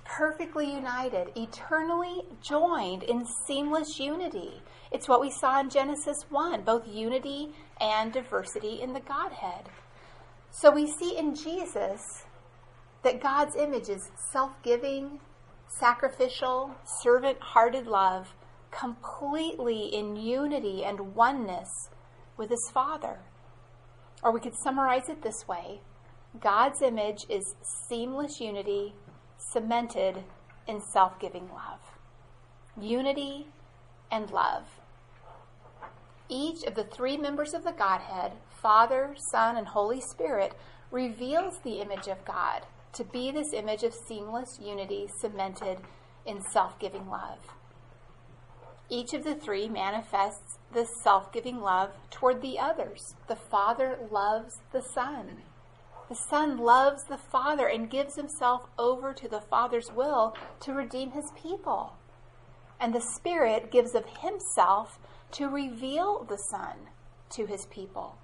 [0.04, 4.62] perfectly united, eternally joined in seamless unity.
[4.92, 9.68] It's what we saw in Genesis 1, both unity and diversity in the Godhead.
[10.50, 12.24] So we see in Jesus
[13.02, 15.20] that God's image is self giving,
[15.66, 18.34] sacrificial, servant hearted love,
[18.70, 21.68] completely in unity and oneness
[22.36, 23.18] with his Father.
[24.22, 25.80] Or we could summarize it this way
[26.40, 27.54] God's image is
[27.88, 28.94] seamless unity
[29.52, 30.24] cemented
[30.66, 31.80] in self giving love.
[32.80, 33.46] Unity
[34.10, 34.64] and love.
[36.28, 40.52] Each of the three members of the Godhead, Father, Son, and Holy Spirit,
[40.90, 45.78] reveals the image of God to be this image of seamless unity cemented
[46.26, 47.38] in self giving love.
[48.90, 53.14] Each of the three manifests this self giving love toward the others.
[53.26, 55.42] The Father loves the Son.
[56.08, 61.10] The Son loves the Father and gives himself over to the Father's will to redeem
[61.10, 61.96] his people.
[62.80, 64.98] And the Spirit gives of himself
[65.32, 66.88] to reveal the Son
[67.30, 68.16] to his people.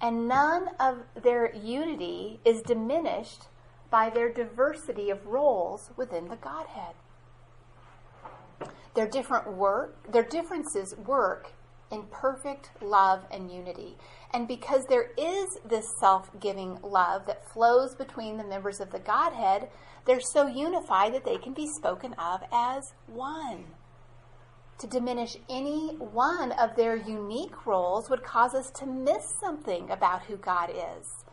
[0.00, 3.44] And none of their unity is diminished
[3.90, 6.96] by their diversity of roles within the Godhead.
[8.94, 11.52] Their different work, their differences work
[11.90, 13.96] in perfect love and unity.
[14.32, 18.98] And because there is this self giving love that flows between the members of the
[18.98, 19.68] Godhead,
[20.06, 23.64] they're so unified that they can be spoken of as one.
[24.78, 30.24] To diminish any one of their unique roles would cause us to miss something about
[30.24, 31.24] who God is.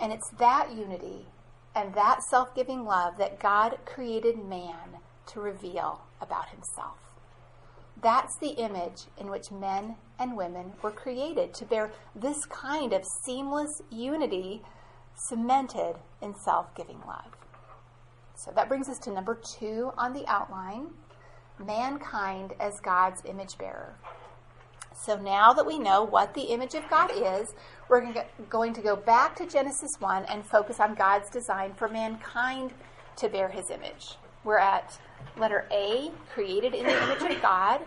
[0.00, 1.26] And it's that unity
[1.74, 4.99] and that self giving love that God created man
[5.32, 6.98] to reveal about himself.
[8.02, 13.04] That's the image in which men and women were created to bear this kind of
[13.24, 14.62] seamless unity
[15.28, 17.36] cemented in self giving love.
[18.36, 20.88] So that brings us to number two on the outline
[21.58, 23.94] mankind as God's image bearer.
[25.04, 27.54] So now that we know what the image of God is,
[27.88, 28.14] we're
[28.48, 32.72] going to go back to Genesis 1 and focus on God's design for mankind
[33.16, 34.16] to bear his image.
[34.42, 34.98] We're at
[35.36, 37.80] letter A, created in the image of God.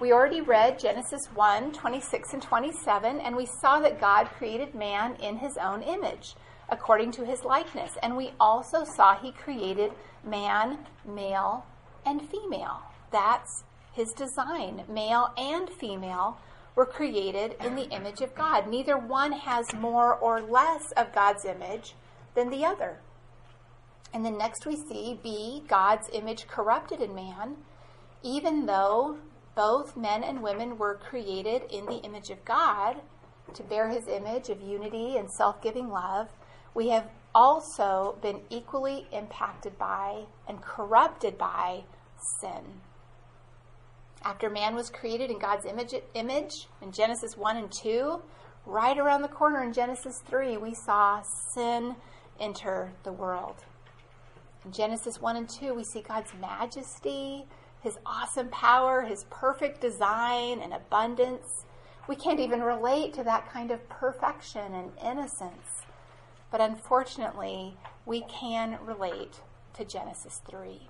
[0.00, 5.14] We already read Genesis 1 26 and 27, and we saw that God created man
[5.16, 6.34] in his own image,
[6.68, 7.92] according to his likeness.
[8.02, 9.92] And we also saw he created
[10.24, 11.64] man, male,
[12.04, 12.82] and female.
[13.12, 14.82] That's his design.
[14.88, 16.38] Male and female
[16.74, 18.66] were created in the image of God.
[18.68, 21.94] Neither one has more or less of God's image
[22.34, 22.98] than the other.
[24.14, 27.56] And then next we see B, God's image corrupted in man,
[28.22, 29.18] even though
[29.56, 33.00] both men and women were created in the image of God
[33.52, 36.28] to bear his image of unity and self giving love.
[36.74, 41.82] We have also been equally impacted by and corrupted by
[42.40, 42.80] sin.
[44.22, 48.22] After man was created in God's image, image in Genesis 1 and 2,
[48.64, 51.20] right around the corner in Genesis 3, we saw
[51.52, 51.96] sin
[52.40, 53.64] enter the world.
[54.64, 57.46] In Genesis 1 and 2, we see God's majesty,
[57.80, 61.66] His awesome power, His perfect design and abundance.
[62.08, 65.82] We can't even relate to that kind of perfection and innocence.
[66.50, 69.40] But unfortunately, we can relate
[69.74, 70.88] to Genesis 3.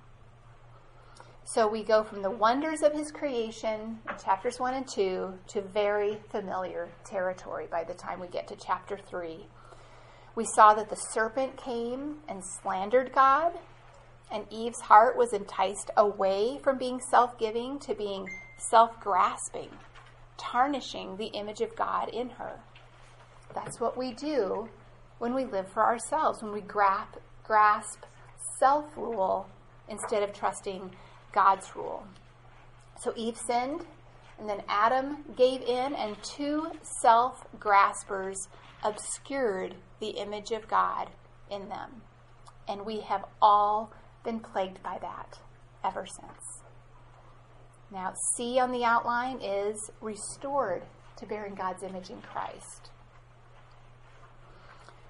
[1.43, 5.61] So we go from the wonders of his creation, in chapters 1 and 2, to
[5.61, 9.47] very familiar territory by the time we get to chapter 3.
[10.35, 13.53] We saw that the serpent came and slandered God,
[14.29, 19.69] and Eve's heart was enticed away from being self giving to being self grasping,
[20.37, 22.59] tarnishing the image of God in her.
[23.53, 24.67] That's what we do
[25.19, 28.03] when we live for ourselves, when we grasp, grasp
[28.59, 29.47] self rule
[29.87, 30.91] instead of trusting
[31.31, 32.03] God's rule.
[33.01, 33.85] So Eve sinned,
[34.37, 36.71] and then Adam gave in, and two
[37.01, 38.49] self graspers
[38.85, 41.09] obscured the image of God
[41.49, 42.03] in them.
[42.67, 43.91] And we have all
[44.23, 45.39] been plagued by that
[45.83, 46.61] ever since.
[47.91, 50.83] Now, C on the outline is restored
[51.17, 52.91] to bearing God's image in Christ.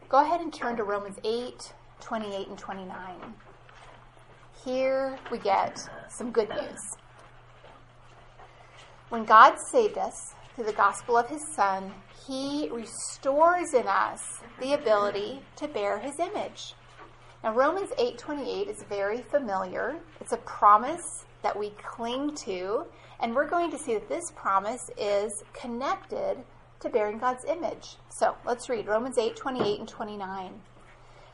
[0.08, 3.34] Go ahead and turn to Romans 8 28 and 29.
[4.64, 6.98] Here we get some good news.
[9.10, 11.92] When God saved us through the gospel of his Son,
[12.26, 14.22] he restores in us
[14.62, 16.74] the ability to bear his image.
[17.44, 20.00] Now Romans 8:28 is very familiar.
[20.22, 22.86] It's a promise that we cling to,
[23.20, 26.44] and we're going to see that this promise is connected
[26.80, 27.98] to bearing God's image.
[28.10, 30.62] So, let's read Romans 8:28 and 29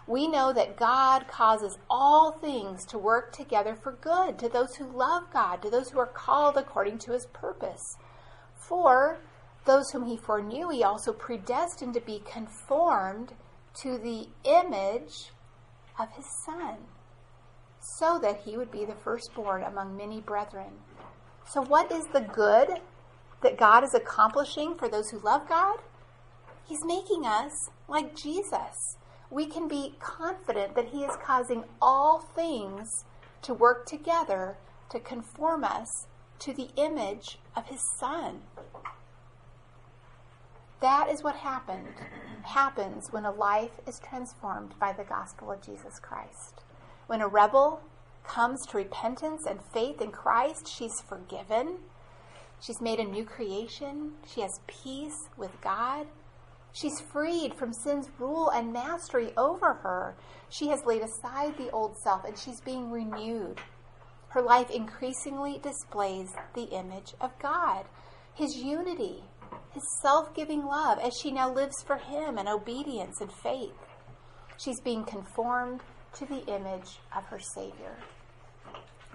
[0.08, 4.86] we know that God causes all things to work together for good to those who
[4.86, 7.98] love God, to those who are called according to his purpose.
[8.72, 9.20] For
[9.66, 13.34] those whom he foreknew, he also predestined to be conformed
[13.82, 15.34] to the image
[16.00, 16.78] of his Son,
[18.00, 20.80] so that he would be the firstborn among many brethren.
[21.46, 22.80] So, what is the good
[23.42, 25.80] that God is accomplishing for those who love God?
[26.64, 27.52] He's making us
[27.90, 28.96] like Jesus
[29.32, 33.06] we can be confident that He is causing all things
[33.42, 34.58] to work together
[34.92, 36.06] to conform us
[36.40, 38.42] to the image of His Son.
[40.82, 41.96] That is what happened
[42.44, 46.64] happens when a life is transformed by the gospel of Jesus Christ.
[47.08, 47.82] When a rebel
[48.24, 51.78] comes to repentance and faith in Christ, she's forgiven.
[52.60, 54.14] She's made a new creation.
[54.28, 56.08] She has peace with God.
[56.74, 60.16] She's freed from sin's rule and mastery over her.
[60.50, 63.60] She has laid aside the old self and she's being renewed.
[64.32, 67.86] Her life increasingly displays the image of God,
[68.34, 69.24] His unity,
[69.72, 73.76] His self giving love, as she now lives for Him in obedience and faith.
[74.58, 75.82] She's being conformed
[76.14, 77.98] to the image of her Savior.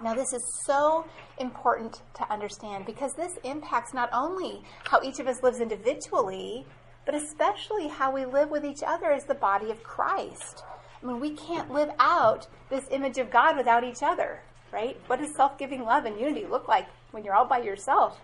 [0.03, 1.05] Now, this is so
[1.39, 6.67] important to understand because this impacts not only how each of us lives individually,
[7.05, 10.63] but especially how we live with each other as the body of Christ.
[11.01, 14.99] I mean, we can't live out this image of God without each other, right?
[15.07, 18.19] What does self giving love and unity look like when you're all by yourself?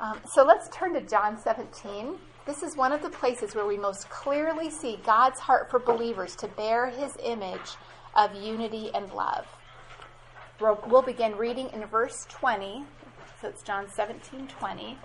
[0.00, 2.16] Um, so let's turn to John 17.
[2.46, 6.36] This is one of the places where we most clearly see God's heart for believers
[6.36, 7.76] to bear his image
[8.14, 9.46] of unity and love.
[10.60, 12.84] We'll begin reading in verse 20.
[13.40, 14.98] So it's John 17 20.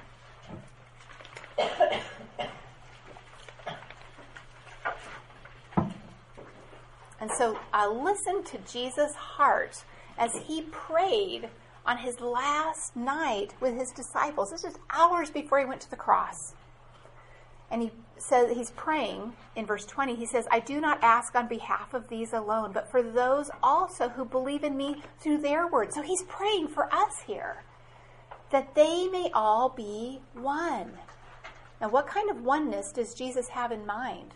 [7.23, 9.85] And so uh, listen to Jesus' heart
[10.17, 11.49] as he prayed
[11.85, 14.51] on his last night with his disciples.
[14.51, 16.53] This is hours before he went to the cross.
[17.69, 20.15] And he says he's praying in verse 20.
[20.15, 24.09] He says, I do not ask on behalf of these alone, but for those also
[24.09, 25.93] who believe in me through their word.
[25.93, 27.63] So he's praying for us here
[28.51, 30.91] that they may all be one.
[31.81, 34.35] Now, what kind of oneness does Jesus have in mind?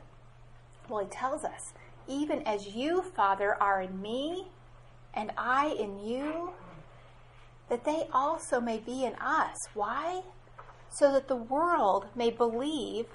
[0.89, 1.73] Well, he tells us
[2.07, 4.47] even as you, Father, are in me
[5.13, 6.51] and I in you,
[7.69, 9.55] that they also may be in us.
[9.73, 10.21] Why?
[10.89, 13.07] So that the world may believe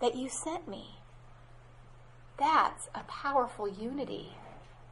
[0.00, 0.96] that you sent me.
[2.38, 4.32] That's a powerful unity.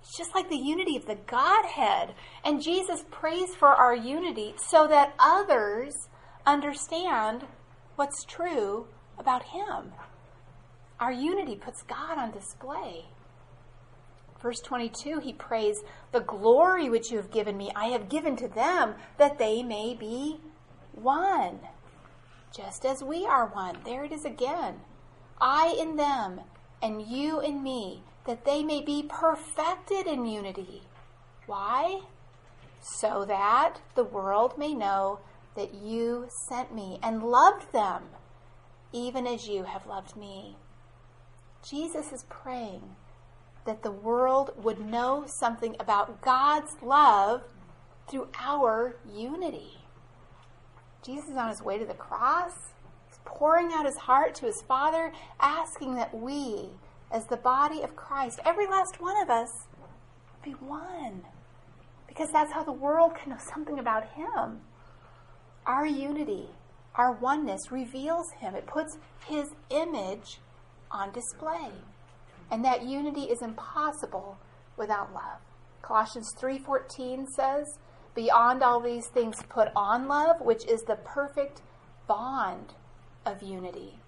[0.01, 2.15] It's just like the unity of the Godhead.
[2.45, 5.95] And Jesus prays for our unity so that others
[6.47, 7.45] understand
[7.97, 8.87] what's true
[9.19, 9.93] about Him.
[11.01, 13.07] Our unity puts God on display.
[14.41, 18.49] Verse 22, he prays, The glory which you have given me, I have given to
[18.49, 20.41] them, that they may be
[20.93, 21.61] one.
[22.55, 23.79] Just as we are one.
[23.85, 24.81] There it is again.
[25.41, 26.41] I in them,
[26.81, 30.83] and you in me, that they may be perfected in unity.
[31.47, 32.03] Why?
[32.81, 35.21] So that the world may know
[35.57, 38.05] that you sent me and loved them,
[38.93, 40.57] even as you have loved me.
[41.69, 42.95] Jesus is praying
[43.69, 47.43] that the world would know something about God's love
[48.09, 49.77] through our unity.
[51.05, 52.53] Jesus is on his way to the cross.
[53.07, 56.71] He's pouring out his heart to his Father, asking that we,
[57.13, 59.51] as the body of Christ, every last one of us,
[60.43, 61.25] be one.
[62.07, 64.61] Because that's how the world can know something about him.
[65.67, 66.49] Our unity,
[66.95, 68.97] our oneness reveals him, it puts
[69.27, 70.41] his image
[70.91, 71.71] on display.
[72.51, 74.39] And that unity is impossible
[74.77, 75.41] without love.
[75.83, 77.79] Colossians 3:14 says,
[78.15, 81.63] "Beyond all these things put on love, which is the perfect
[82.07, 82.75] bond
[83.25, 84.01] of unity."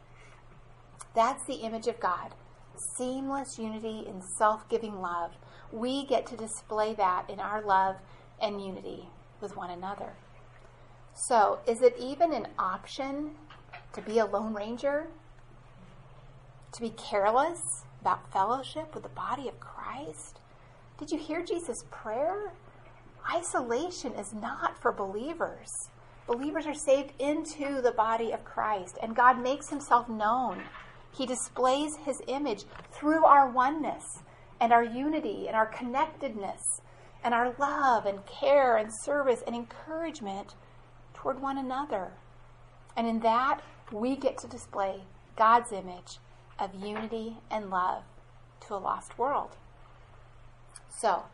[1.14, 2.34] That's the image of God.
[2.96, 5.36] Seamless unity in self-giving love.
[5.72, 7.96] We get to display that in our love
[8.40, 9.10] and unity
[9.40, 10.16] with one another.
[11.12, 13.36] So, is it even an option
[13.92, 15.10] to be a lone ranger?
[16.72, 20.40] To be careless about fellowship with the body of Christ?
[20.98, 22.52] Did you hear Jesus' prayer?
[23.32, 25.70] Isolation is not for believers.
[26.26, 30.62] Believers are saved into the body of Christ, and God makes himself known.
[31.12, 34.22] He displays his image through our oneness
[34.60, 36.80] and our unity and our connectedness
[37.24, 40.54] and our love and care and service and encouragement
[41.14, 42.12] toward one another.
[42.96, 43.60] And in that,
[43.92, 45.02] we get to display
[45.36, 46.18] God's image
[46.60, 48.02] of unity and love
[48.66, 49.56] to a lost world.
[50.88, 51.24] So,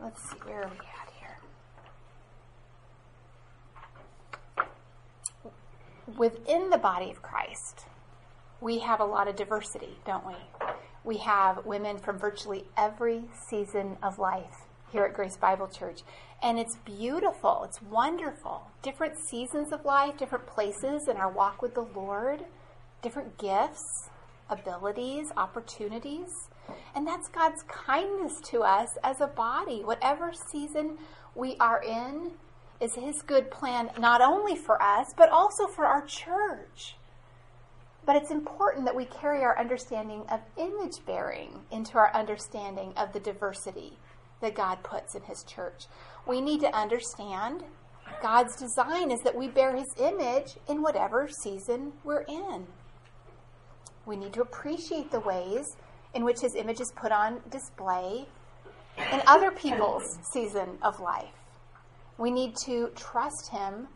[0.00, 1.38] let's see, where are we at here?
[6.16, 7.86] Within the body of Christ,
[8.60, 10.34] we have a lot of diversity, don't we?
[11.04, 16.02] We have women from virtually every season of life here at Grace Bible Church.
[16.42, 18.70] And it's beautiful, it's wonderful.
[18.82, 22.44] Different seasons of life, different places in our walk with the Lord,
[23.06, 24.10] different gifts,
[24.50, 26.26] abilities, opportunities.
[26.92, 29.84] And that's God's kindness to us as a body.
[29.84, 30.98] Whatever season
[31.36, 32.32] we are in
[32.80, 36.96] is His good plan, not only for us, but also for our church.
[38.04, 43.12] But it's important that we carry our understanding of image bearing into our understanding of
[43.12, 43.98] the diversity
[44.40, 45.86] that God puts in His church.
[46.26, 47.62] We need to understand
[48.20, 52.66] God's design is that we bear His image in whatever season we're in.
[54.06, 55.76] We need to appreciate the ways
[56.14, 58.26] in which His image is put on display
[59.12, 61.34] in other people's season of life.
[62.16, 63.88] We need to trust Him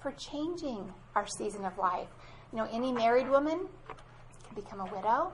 [0.00, 2.08] for changing our season of life.
[2.52, 5.32] You know, any married woman can become a widow,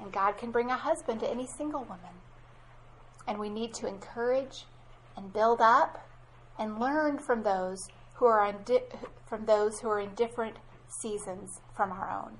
[0.00, 2.14] and God can bring a husband to any single woman.
[3.28, 4.64] And we need to encourage
[5.16, 6.08] and build up
[6.58, 7.78] and learn from those
[8.14, 8.54] who are
[9.26, 10.56] from those who are in different
[10.88, 12.38] seasons from our own.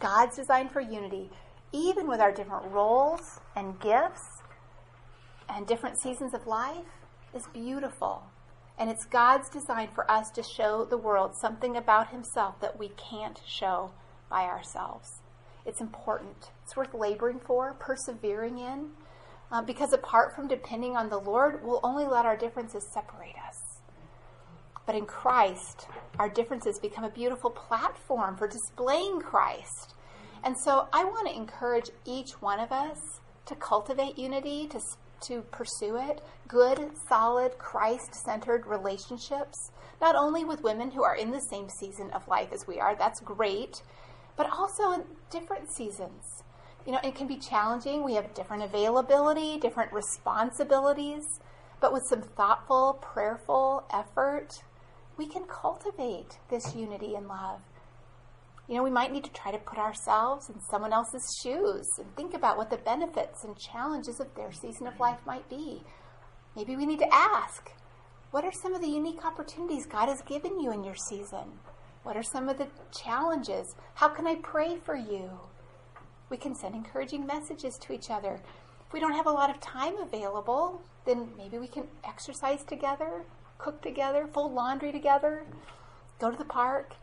[0.00, 1.30] God's design for unity,
[1.72, 4.42] even with our different roles and gifts
[5.48, 6.86] and different seasons of life,
[7.34, 8.24] is beautiful.
[8.78, 12.88] And it's God's design for us to show the world something about Himself that we
[12.90, 13.92] can't show
[14.30, 15.20] by ourselves.
[15.64, 16.50] It's important.
[16.64, 18.90] It's worth laboring for, persevering in,
[19.50, 23.41] uh, because apart from depending on the Lord, we'll only let our differences separate us.
[24.86, 25.86] But in Christ,
[26.18, 29.94] our differences become a beautiful platform for displaying Christ.
[30.44, 32.98] And so I want to encourage each one of us
[33.46, 34.80] to cultivate unity, to
[35.22, 39.70] to pursue it good, solid, Christ centered relationships,
[40.00, 42.96] not only with women who are in the same season of life as we are,
[42.96, 43.82] that's great,
[44.36, 46.42] but also in different seasons.
[46.84, 48.02] You know, it can be challenging.
[48.02, 51.22] We have different availability, different responsibilities,
[51.80, 54.62] but with some thoughtful, prayerful effort,
[55.16, 57.60] we can cultivate this unity and love.
[58.68, 62.14] You know, we might need to try to put ourselves in someone else's shoes and
[62.16, 65.82] think about what the benefits and challenges of their season of life might be.
[66.56, 67.70] Maybe we need to ask,
[68.30, 71.58] what are some of the unique opportunities God has given you in your season?
[72.02, 73.74] What are some of the challenges?
[73.94, 75.30] How can I pray for you?
[76.30, 78.40] We can send encouraging messages to each other.
[78.86, 83.24] If we don't have a lot of time available, then maybe we can exercise together,
[83.62, 85.44] cook together, fold laundry together,
[86.18, 86.94] go to the park.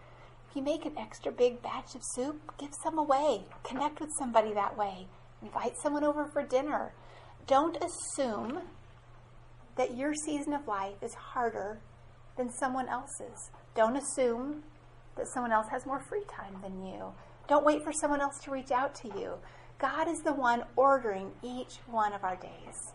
[0.49, 3.45] If you make an extra big batch of soup, give some away.
[3.64, 5.07] Connect with somebody that way.
[5.41, 6.93] Invite someone over for dinner.
[7.47, 8.60] Don't assume
[9.78, 11.80] that your season of life is harder
[12.36, 13.51] than someone else's.
[13.76, 14.64] Don't assume
[15.16, 17.14] that someone else has more free time than you.
[17.47, 19.36] Don't wait for someone else to reach out to you.
[19.80, 22.93] God is the one ordering each one of our days.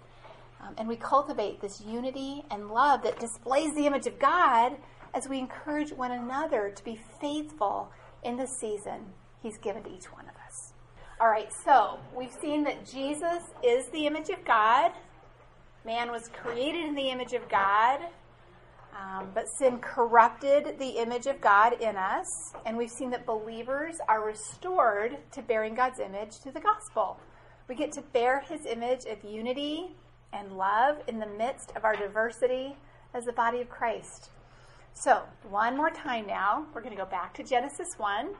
[0.64, 4.76] Um, and we cultivate this unity and love that displays the image of God
[5.12, 7.90] as we encourage one another to be faithful
[8.22, 9.06] in the season
[9.42, 10.72] He's given to each one of us.
[11.20, 14.92] All right, so we've seen that Jesus is the image of God.
[15.84, 18.00] Man was created in the image of God,
[18.98, 22.54] um, but sin corrupted the image of God in us.
[22.64, 27.20] And we've seen that believers are restored to bearing God's image through the gospel.
[27.68, 29.94] We get to bear his image of unity
[30.34, 32.76] and love in the midst of our diversity
[33.14, 34.30] as the body of Christ.
[34.92, 38.34] So, one more time now, we're going to go back to Genesis 1.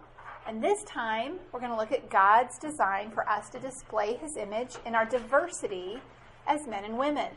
[0.46, 4.36] And this time, we're going to look at God's design for us to display His
[4.36, 6.00] image in our diversity
[6.46, 7.30] as men and women.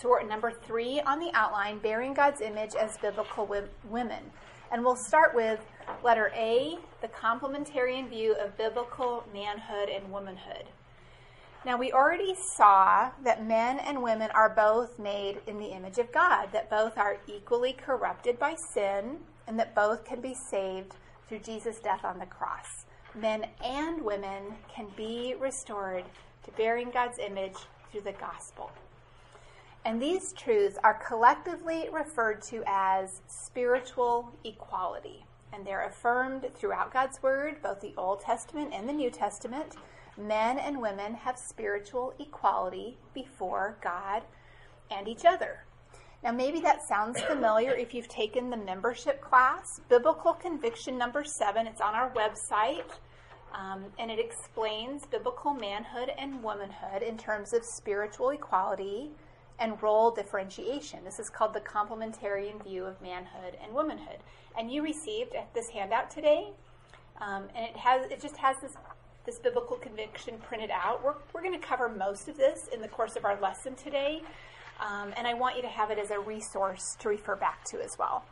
[0.00, 3.48] So we're at number three on the outline, bearing God's image as biblical
[3.88, 4.22] women.
[4.70, 5.60] And we'll start with
[6.04, 10.64] letter A, the complementarian view of biblical manhood and womanhood.
[11.64, 16.12] Now, we already saw that men and women are both made in the image of
[16.12, 20.94] God, that both are equally corrupted by sin, and that both can be saved
[21.28, 22.86] through Jesus' death on the cross.
[23.14, 26.04] Men and women can be restored
[26.44, 27.56] to bearing God's image
[27.90, 28.70] through the gospel.
[29.84, 35.24] And these truths are collectively referred to as spiritual equality.
[35.52, 39.76] And they're affirmed throughout God's Word, both the Old Testament and the New Testament.
[40.18, 44.22] Men and women have spiritual equality before God
[44.90, 45.64] and each other.
[46.24, 51.68] Now, maybe that sounds familiar if you've taken the membership class, Biblical Conviction number seven.
[51.68, 52.82] It's on our website,
[53.54, 59.12] um, and it explains biblical manhood and womanhood in terms of spiritual equality
[59.60, 61.04] and role differentiation.
[61.04, 64.18] This is called the complementarian view of manhood and womanhood.
[64.58, 66.48] And you received this handout today,
[67.20, 68.74] um, and it has it just has this
[69.28, 71.04] this biblical conviction printed out.
[71.04, 74.22] We're, we're going to cover most of this in the course of our lesson today.
[74.80, 77.84] Um, and I want you to have it as a resource to refer back to
[77.84, 78.24] as well.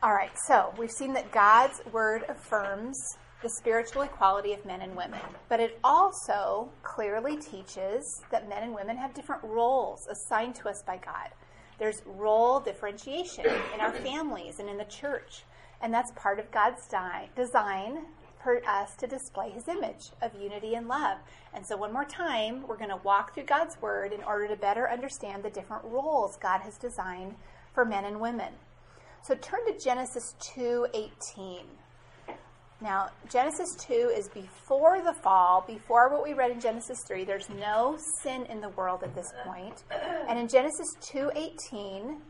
[0.00, 2.96] All right, so we've seen that God's word affirms
[3.42, 8.74] the spiritual equality of men and women, but it also clearly teaches that men and
[8.76, 11.30] women have different roles assigned to us by God.
[11.80, 15.42] There's role differentiation in our families and in the church,
[15.82, 16.88] and that's part of God's
[17.34, 18.04] design
[18.44, 21.18] for us to display his image of unity and love.
[21.54, 24.56] And so, one more time, we're going to walk through God's word in order to
[24.56, 27.34] better understand the different roles God has designed
[27.72, 28.52] for men and women.
[29.22, 31.64] So, turn to Genesis 2:18.
[32.80, 37.24] Now, Genesis 2 is before the fall, before what we read in Genesis 3.
[37.24, 39.84] There's no sin in the world at this point.
[40.28, 42.20] And in Genesis 2:18,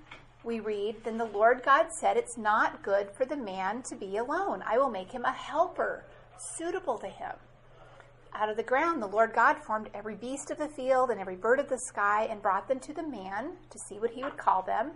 [0.44, 4.16] we read, Then the Lord God said, It's not good for the man to be
[4.16, 4.62] alone.
[4.66, 6.04] I will make him a helper
[6.56, 7.32] suitable to him.
[8.34, 11.36] Out of the ground, the Lord God formed every beast of the field and every
[11.36, 14.36] bird of the sky and brought them to the man to see what he would
[14.36, 14.92] call them.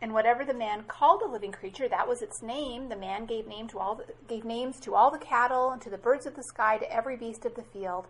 [0.00, 2.88] And whatever the man called a living creature, that was its name.
[2.88, 5.90] The man gave name to all the, gave names to all the cattle and to
[5.90, 8.06] the birds of the sky, to every beast of the field.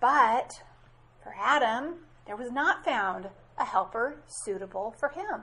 [0.00, 0.62] But
[1.22, 1.96] for Adam,
[2.26, 5.42] there was not found a helper suitable for him.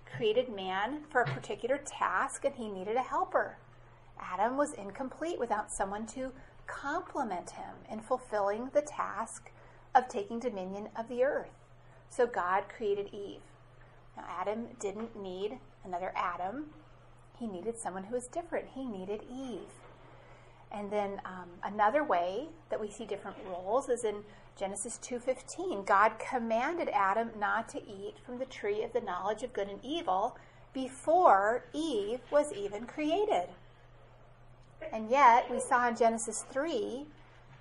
[0.15, 3.57] created man for a particular task, and he needed a helper.
[4.19, 6.31] Adam was incomplete without someone to
[6.67, 9.51] complement him in fulfilling the task
[9.95, 11.51] of taking dominion of the earth.
[12.09, 13.41] So God created Eve.
[14.15, 16.67] Now, Adam didn't need another Adam.
[17.39, 18.67] He needed someone who was different.
[18.75, 19.59] He needed Eve.
[20.71, 24.23] And then um, another way that we see different roles is in
[24.55, 25.83] Genesis 2:15.
[25.83, 29.83] God commanded Adam not to eat from the tree of the knowledge of good and
[29.83, 30.37] evil
[30.73, 33.49] before Eve was even created.
[34.91, 37.07] And yet, we saw in Genesis 3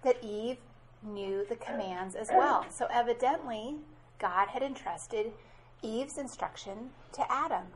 [0.02, 0.58] that Eve
[1.02, 2.66] knew the commands as well.
[2.70, 3.76] So evidently,
[4.18, 5.32] God had entrusted
[5.82, 7.72] Eve's instruction to Adam.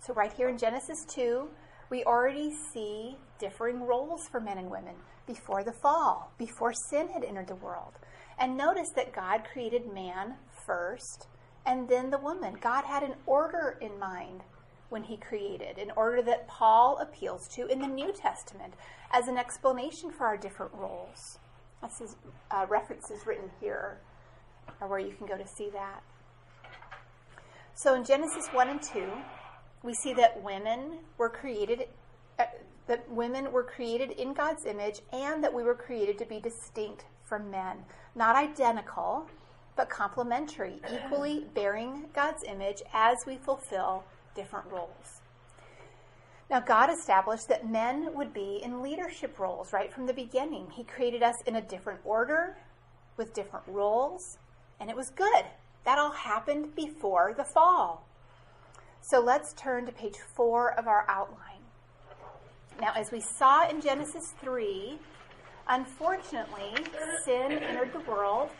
[0.00, 1.50] So, right here in Genesis 2,
[1.88, 4.94] we already see differing roles for men and women
[5.26, 7.94] before the fall, before sin had entered the world.
[8.38, 10.34] And notice that God created man
[10.66, 11.26] first
[11.66, 12.56] and then the woman.
[12.60, 14.42] God had an order in mind
[14.88, 18.74] when he created, an order that Paul appeals to in the New Testament
[19.12, 21.38] as an explanation for our different roles.
[21.82, 22.16] This is
[22.50, 24.00] uh, references written here
[24.80, 26.02] or where you can go to see that.
[27.74, 29.10] So in Genesis 1 and 2,
[29.82, 31.88] we see that women were created
[32.40, 32.46] Uh,
[32.86, 37.04] that women were created in God's image and that we were created to be distinct
[37.22, 37.84] from men,
[38.16, 39.26] not identical,
[39.76, 44.02] but complementary, equally bearing God's image as we fulfill
[44.34, 45.20] different roles.
[46.50, 50.66] Now, God established that men would be in leadership roles right from the beginning.
[50.72, 52.56] He created us in a different order,
[53.16, 54.38] with different roles,
[54.80, 55.44] and it was good.
[55.84, 58.04] That all happened before the fall.
[59.00, 61.49] So let's turn to page four of our outline.
[62.78, 64.98] Now, as we saw in Genesis 3,
[65.68, 66.74] unfortunately,
[67.24, 68.50] sin entered the world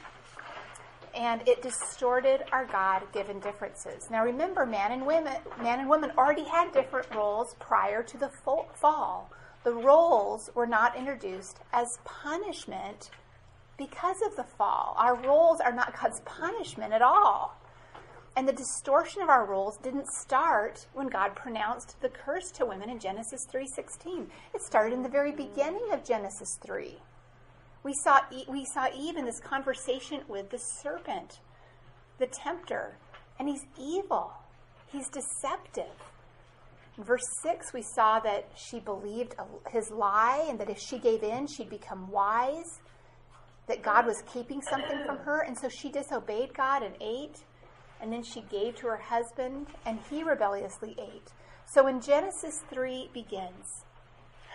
[1.14, 4.08] and it distorted our God-given differences.
[4.10, 8.30] Now remember, man and women, man and woman already had different roles prior to the
[8.74, 9.30] fall.
[9.64, 13.10] The roles were not introduced as punishment
[13.76, 14.94] because of the fall.
[14.98, 17.59] Our roles are not God's punishment at all.
[18.36, 22.88] And the distortion of our roles didn't start when God pronounced the curse to women
[22.88, 24.30] in Genesis 3:16.
[24.54, 25.36] It started in the very mm.
[25.36, 26.96] beginning of Genesis 3.
[27.82, 31.40] We saw, we saw Eve in this conversation with the serpent,
[32.18, 32.96] the tempter,
[33.38, 34.32] and he's evil.
[34.86, 35.96] He's deceptive.
[36.98, 39.34] In verse 6, we saw that she believed
[39.70, 42.80] his lie and that if she gave in, she'd become wise,
[43.66, 47.44] that God was keeping something from her, and so she disobeyed God and ate.
[48.00, 51.32] And then she gave to her husband, and he rebelliously ate.
[51.66, 53.84] So when Genesis 3 begins,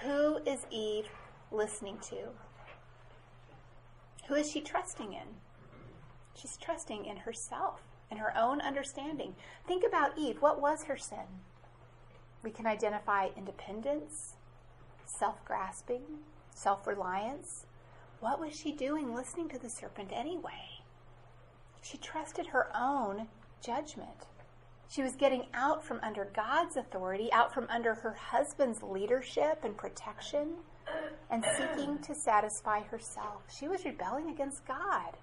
[0.04, 1.08] who is Eve
[1.52, 2.30] listening to?
[4.28, 5.36] Who is she trusting in?
[6.36, 9.36] She's trusting in herself and her own understanding.
[9.68, 10.42] Think about Eve.
[10.42, 11.42] What was her sin?
[12.44, 14.36] We can identify independence,
[15.06, 16.04] self grasping,
[16.54, 17.66] self reliance.
[18.20, 20.75] What was she doing listening to the serpent anyway?
[21.86, 23.28] She trusted her own
[23.64, 24.26] judgment.
[24.90, 29.78] She was getting out from under God's authority, out from under her husband's leadership and
[29.78, 30.56] protection
[31.30, 33.44] and seeking to satisfy herself.
[33.56, 35.18] She was rebelling against God.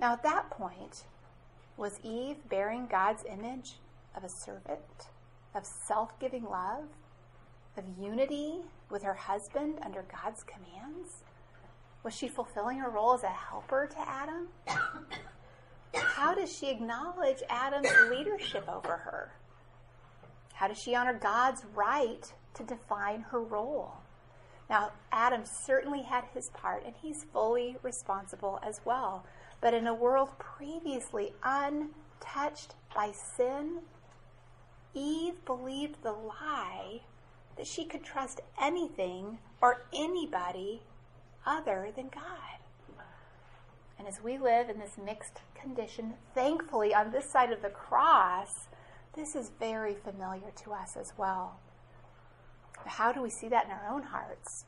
[0.00, 1.04] Now, at that point,
[1.76, 3.76] was Eve bearing God's image
[4.16, 5.10] of a servant,
[5.54, 6.88] of self giving love,
[7.76, 11.22] of unity with her husband under God's commands?
[12.02, 14.48] Was she fulfilling her role as a helper to Adam?
[15.96, 19.32] How does she acknowledge Adam's leadership over her?
[20.54, 23.92] How does she honor God's right to define her role?
[24.70, 29.24] Now, Adam certainly had his part, and he's fully responsible as well.
[29.60, 33.80] But in a world previously untouched by sin,
[34.94, 37.00] Eve believed the lie
[37.56, 40.82] that she could trust anything or anybody
[41.46, 42.63] other than God.
[43.98, 48.66] And as we live in this mixed condition, thankfully on this side of the cross,
[49.14, 51.60] this is very familiar to us as well.
[52.86, 54.64] How do we see that in our own hearts?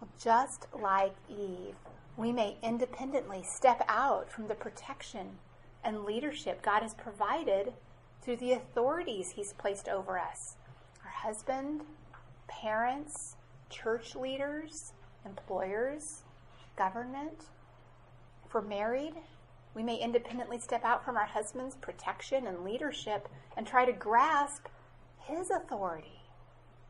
[0.00, 1.74] Well, just like Eve,
[2.16, 5.38] we may independently step out from the protection
[5.82, 7.72] and leadership God has provided
[8.20, 10.56] through the authorities He's placed over us
[11.04, 11.82] our husband,
[12.46, 13.36] parents,
[13.70, 14.92] church leaders,
[15.24, 16.22] employers,
[16.76, 17.44] government.
[18.48, 19.12] If we're married,
[19.74, 23.28] we may independently step out from our husband's protection and leadership
[23.58, 24.68] and try to grasp
[25.18, 26.22] his authority.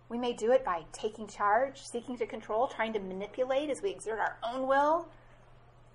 [0.08, 3.90] We may do it by taking charge, seeking to control, trying to manipulate as we
[3.90, 5.08] exert our own will,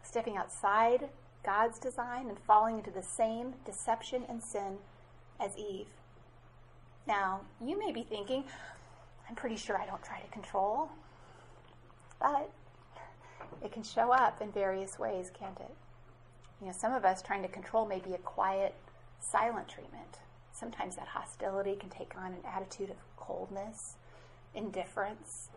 [0.01, 1.07] stepping outside
[1.45, 4.79] God's design and falling into the same deception and sin
[5.39, 5.87] as Eve.
[7.07, 8.43] Now, you may be thinking,
[9.29, 10.89] I'm pretty sure I don't try to control.
[12.19, 12.51] But
[13.63, 15.75] it can show up in various ways, can't it?
[16.61, 18.75] You know, some of us trying to control may be a quiet,
[19.19, 20.19] silent treatment.
[20.53, 23.97] Sometimes that hostility can take on an attitude of coldness
[24.55, 25.49] indifference.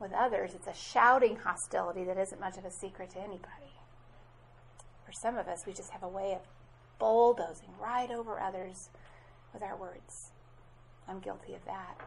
[0.00, 3.72] With others, it's a shouting hostility that isn't much of a secret to anybody.
[5.04, 6.42] For some of us, we just have a way of
[6.98, 8.90] bulldozing right over others
[9.52, 10.32] with our words.
[11.08, 12.00] I'm guilty of that.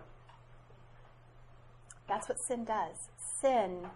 [2.07, 3.09] That's what sin does.
[3.41, 3.87] Sin,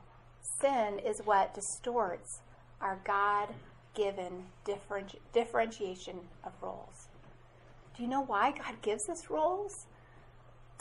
[0.62, 2.42] sin is what distorts
[2.82, 3.50] our God
[3.94, 7.08] given differenti- differentiation of roles.
[7.96, 9.88] Do you know why God gives us roles?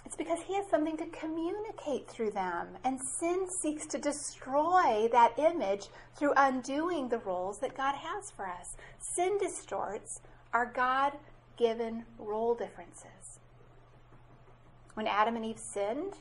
[0.04, 2.68] It's because he has something to communicate through them.
[2.84, 5.86] And sin seeks to destroy that image
[6.16, 8.76] through undoing the roles that God has for us.
[8.98, 10.20] Sin distorts
[10.52, 11.12] our God
[11.56, 13.40] given role differences.
[14.94, 16.14] When Adam and Eve sinned,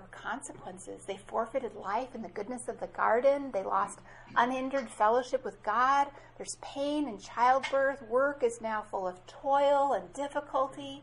[0.00, 1.04] there were consequences.
[1.04, 3.50] They forfeited life and the goodness of the garden.
[3.52, 3.98] They lost
[4.36, 6.08] unhindered fellowship with God.
[6.38, 8.02] There's pain and childbirth.
[8.08, 11.02] Work is now full of toil and difficulty.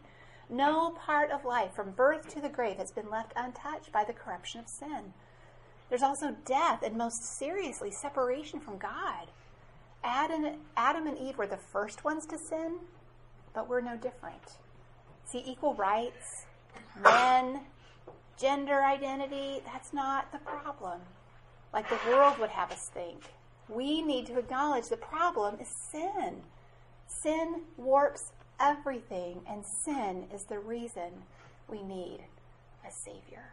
[0.49, 4.13] No part of life, from birth to the grave, has been left untouched by the
[4.13, 5.13] corruption of sin.
[5.89, 9.27] There's also death, and most seriously, separation from God.
[10.03, 12.77] Adam, Adam and Eve were the first ones to sin,
[13.53, 14.57] but we're no different.
[15.25, 16.45] See, equal rights,
[17.03, 17.61] men,
[18.39, 21.01] gender identity, that's not the problem.
[21.73, 23.23] Like the world would have us think.
[23.69, 26.41] We need to acknowledge the problem is sin.
[27.07, 31.11] Sin warps everything, and sin is the reason
[31.69, 32.19] we need
[32.87, 33.43] a Savior.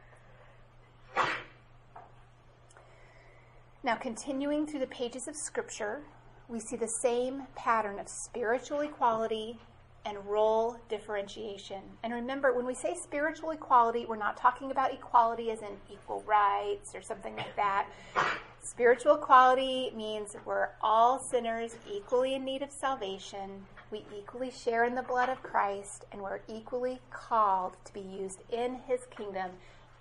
[3.83, 6.01] Now, continuing through the pages of Scripture,
[6.49, 9.59] we see the same pattern of spiritual equality
[10.07, 11.81] and role differentiation.
[12.03, 16.23] And remember, when we say spiritual equality, we're not talking about equality as in equal
[16.27, 17.89] rights or something like that.
[18.63, 23.67] Spiritual equality means we're all sinners equally in need of salvation.
[23.91, 28.41] We equally share in the blood of Christ, and we're equally called to be used
[28.51, 29.53] in his kingdom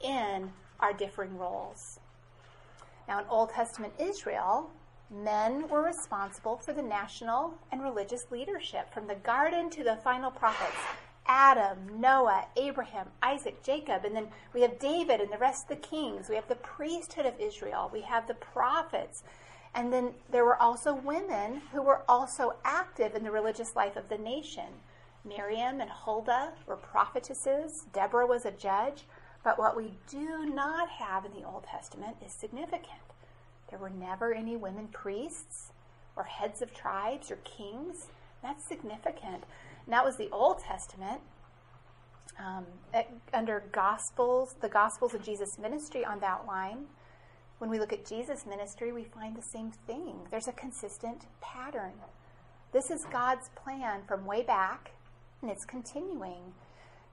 [0.02, 2.00] in our differing roles.
[3.08, 4.72] Now, in Old Testament Israel,
[5.10, 10.32] men were responsible for the national and religious leadership from the garden to the final
[10.32, 10.78] prophets
[11.26, 15.88] Adam, Noah, Abraham, Isaac, Jacob, and then we have David and the rest of the
[15.88, 16.28] kings.
[16.28, 17.90] We have the priesthood of Israel.
[17.94, 19.24] We have the prophets.
[19.74, 24.10] And then there were also women who were also active in the religious life of
[24.10, 24.82] the nation.
[25.26, 29.06] Miriam and Huldah were prophetesses, Deborah was a judge.
[29.44, 33.13] But what we do not have in the Old Testament is significant.
[33.70, 35.72] There were never any women priests
[36.16, 38.08] or heads of tribes or kings.
[38.42, 39.44] That's significant.
[39.86, 41.22] And that was the Old Testament.
[42.40, 46.86] Um, at, under Gospels, the Gospels of Jesus' ministry on that line,
[47.60, 50.16] when we look at Jesus' ministry, we find the same thing.
[50.32, 51.94] There's a consistent pattern.
[52.74, 54.92] This is God's plan from way back,
[55.42, 56.54] and it's continuing.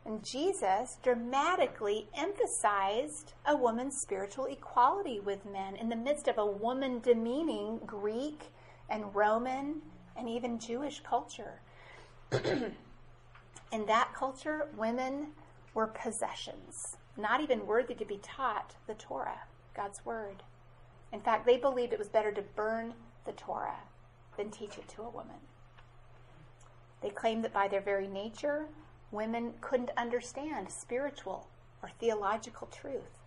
[0.05, 6.46] And Jesus dramatically emphasized a woman's spiritual equality with men in the midst of a
[6.46, 8.51] woman demeaning Greek
[8.88, 9.82] and Roman
[10.16, 11.61] and even Jewish culture.
[12.32, 15.28] in that culture, women
[15.74, 19.42] were possessions, not even worthy to be taught the Torah,
[19.74, 20.42] God's Word.
[21.12, 22.94] In fact, they believed it was better to burn
[23.24, 23.80] the Torah
[24.36, 25.36] than teach it to a woman.
[27.03, 28.66] They claimed that by their very nature,
[29.11, 31.48] women couldn't understand spiritual
[31.82, 33.18] or theological truth.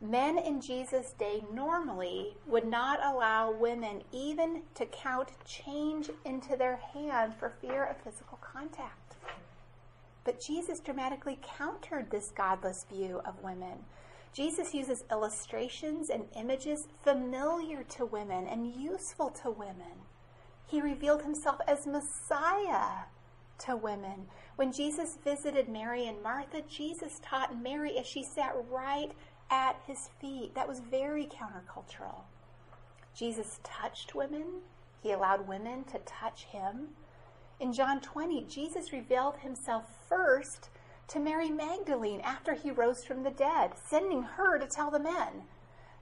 [0.00, 6.76] Men in Jesus' day normally would not allow women even to count change into their
[6.76, 9.16] hand for fear of physical contact.
[10.24, 13.84] But Jesus dramatically countered this godless view of women.
[14.32, 20.04] Jesus uses illustrations and images familiar to women and useful to women.
[20.66, 23.06] He revealed himself as Messiah
[23.58, 24.26] to women.
[24.56, 29.12] When Jesus visited Mary and Martha, Jesus taught Mary as she sat right
[29.50, 30.54] at his feet.
[30.54, 32.22] That was very countercultural.
[33.14, 34.62] Jesus touched women,
[35.02, 36.88] he allowed women to touch him.
[37.60, 40.70] In John 20, Jesus revealed himself first
[41.08, 45.44] to Mary Magdalene after he rose from the dead, sending her to tell the men,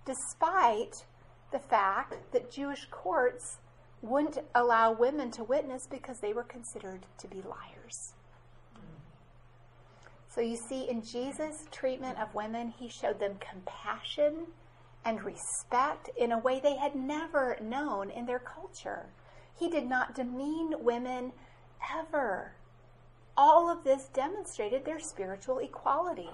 [0.04, 1.04] despite
[1.52, 3.58] the fact that Jewish courts
[4.02, 8.14] wouldn't allow women to witness because they were considered to be liars.
[10.28, 14.48] So you see, in Jesus' treatment of women, he showed them compassion
[15.04, 19.06] and respect in a way they had never known in their culture.
[19.58, 21.32] He did not demean women
[21.96, 22.52] ever.
[23.36, 26.30] All of this demonstrated their spiritual equality.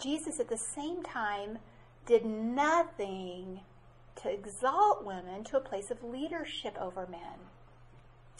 [0.00, 1.58] Jesus, at the same time,
[2.06, 3.60] did nothing
[4.16, 7.38] to exalt women to a place of leadership over men.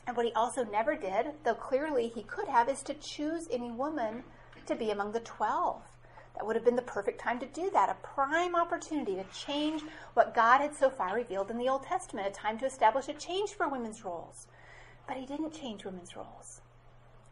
[0.06, 3.70] And what he also never did, though clearly he could have, is to choose any
[3.70, 4.24] woman
[4.66, 5.80] to be among the 12.
[6.34, 9.82] That would have been the perfect time to do that, a prime opportunity to change
[10.14, 13.14] what God had so far revealed in the Old Testament, a time to establish a
[13.14, 14.48] change for women's roles.
[15.06, 16.60] But he didn't change women's roles.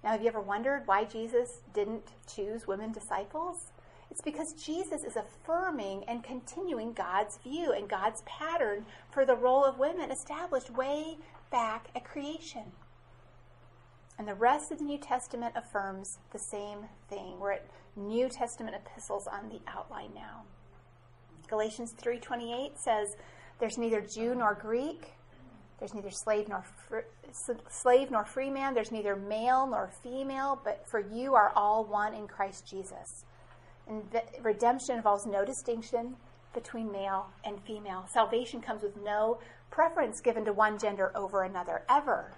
[0.05, 3.71] Now, have you ever wondered why Jesus didn't choose women disciples?
[4.12, 9.64] It's because Jesus is affirming and continuing God's view and God's pattern for the role
[9.64, 11.16] of women established way
[11.50, 12.72] back at creation.
[14.18, 17.40] And the rest of the New Testament affirms the same thing.
[17.40, 20.42] We're at New Testament epistles on the outline now.
[21.48, 23.16] Galatians 3:28 says,
[23.60, 25.14] "There's neither Jew nor Greek,
[25.78, 27.08] there's neither slave nor fr-
[27.70, 32.12] slave nor free man, there's neither male nor female, but for you are all one
[32.12, 33.24] in Christ Jesus."
[34.43, 36.16] Redemption involves no distinction
[36.55, 38.07] between male and female.
[38.12, 39.38] Salvation comes with no
[39.70, 42.32] preference given to one gender over another, ever.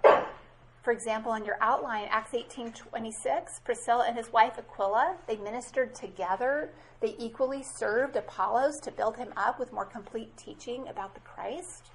[0.83, 6.71] For example, in your outline, Acts 18:26, Priscilla and his wife Aquila, they ministered together.
[6.99, 11.89] They equally served Apollos to build him up with more complete teaching about the Christ.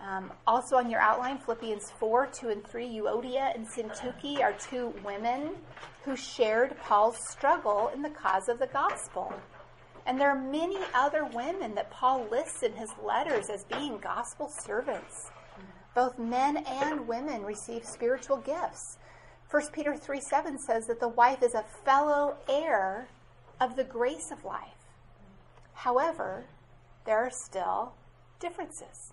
[0.00, 4.94] Um, also on your outline, Philippians 4, 2 and 3, Euodia and Syntyche are two
[5.04, 5.56] women
[6.04, 9.32] who shared Paul's struggle in the cause of the gospel.
[10.06, 14.48] And there are many other women that Paul lists in his letters as being gospel
[14.48, 15.30] servants.
[15.94, 18.98] Both men and women receive spiritual gifts.
[19.50, 23.08] 1 Peter 3 7 says that the wife is a fellow heir
[23.60, 24.86] of the grace of life.
[25.72, 26.46] However,
[27.04, 27.94] there are still
[28.40, 29.12] differences.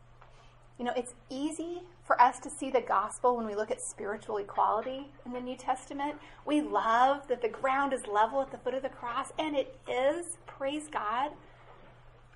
[0.77, 4.37] You know, it's easy for us to see the gospel when we look at spiritual
[4.37, 6.15] equality in the New Testament.
[6.45, 9.79] We love that the ground is level at the foot of the cross, and it
[9.87, 10.37] is.
[10.45, 11.31] Praise God.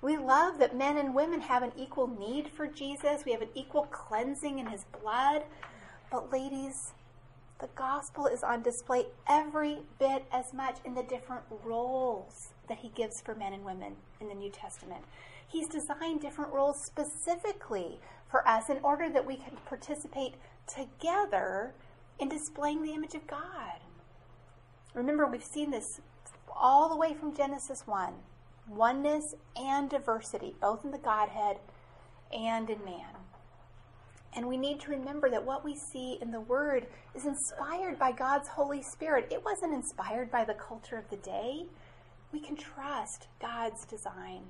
[0.02, 3.24] We love that men and women have an equal need for Jesus.
[3.26, 5.44] We have an equal cleansing in his blood.
[6.10, 6.92] But, ladies,
[7.60, 12.88] the gospel is on display every bit as much in the different roles that he
[12.88, 15.04] gives for men and women in the New Testament.
[15.46, 20.34] He's designed different roles specifically for us in order that we can participate
[20.66, 21.74] together
[22.18, 23.80] in displaying the image of God.
[24.94, 26.00] Remember, we've seen this
[26.54, 28.14] all the way from Genesis 1
[28.68, 31.56] oneness and diversity, both in the Godhead
[32.32, 33.16] and in man.
[34.34, 38.12] And we need to remember that what we see in the Word is inspired by
[38.12, 39.26] God's Holy Spirit.
[39.32, 41.66] It wasn't inspired by the culture of the day.
[42.32, 44.42] We can trust God's design.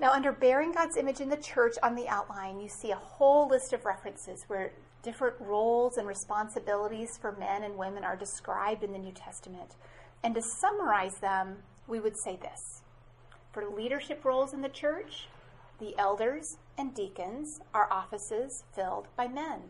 [0.00, 3.48] Now, under bearing God's image in the church on the outline, you see a whole
[3.48, 4.72] list of references where
[5.02, 9.74] different roles and responsibilities for men and women are described in the New Testament.
[10.22, 12.82] And to summarize them, we would say this
[13.52, 15.28] For leadership roles in the church,
[15.80, 19.62] the elders and deacons are offices filled by men.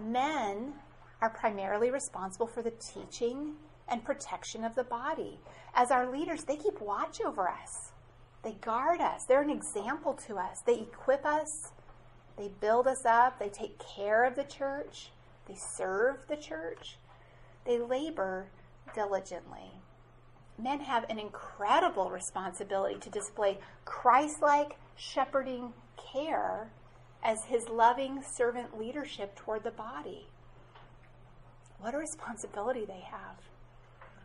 [0.00, 0.74] Men
[1.20, 3.56] are primarily responsible for the teaching
[3.88, 5.38] and protection of the body.
[5.74, 7.89] As our leaders, they keep watch over us.
[8.42, 9.24] They guard us.
[9.24, 10.60] They're an example to us.
[10.64, 11.72] They equip us.
[12.38, 13.38] They build us up.
[13.38, 15.10] They take care of the church.
[15.46, 16.96] They serve the church.
[17.66, 18.46] They labor
[18.94, 19.72] diligently.
[20.58, 26.70] Men have an incredible responsibility to display Christ like shepherding care
[27.22, 30.26] as his loving servant leadership toward the body.
[31.78, 33.36] What a responsibility they have.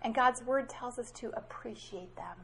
[0.02, 2.38] And God's word tells us to appreciate them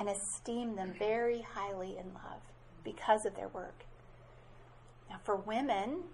[0.00, 2.40] and esteem them very highly in love
[2.82, 3.84] because of their work.
[5.10, 6.04] Now, for women,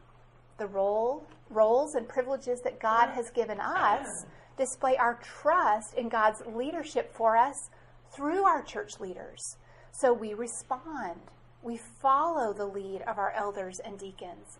[0.58, 4.26] the role, roles and privileges that God has given us
[4.58, 7.70] display our trust in God's leadership for us
[8.10, 9.56] through our church leaders.
[9.92, 11.20] So we respond.
[11.62, 14.58] We follow the lead of our elders and deacons.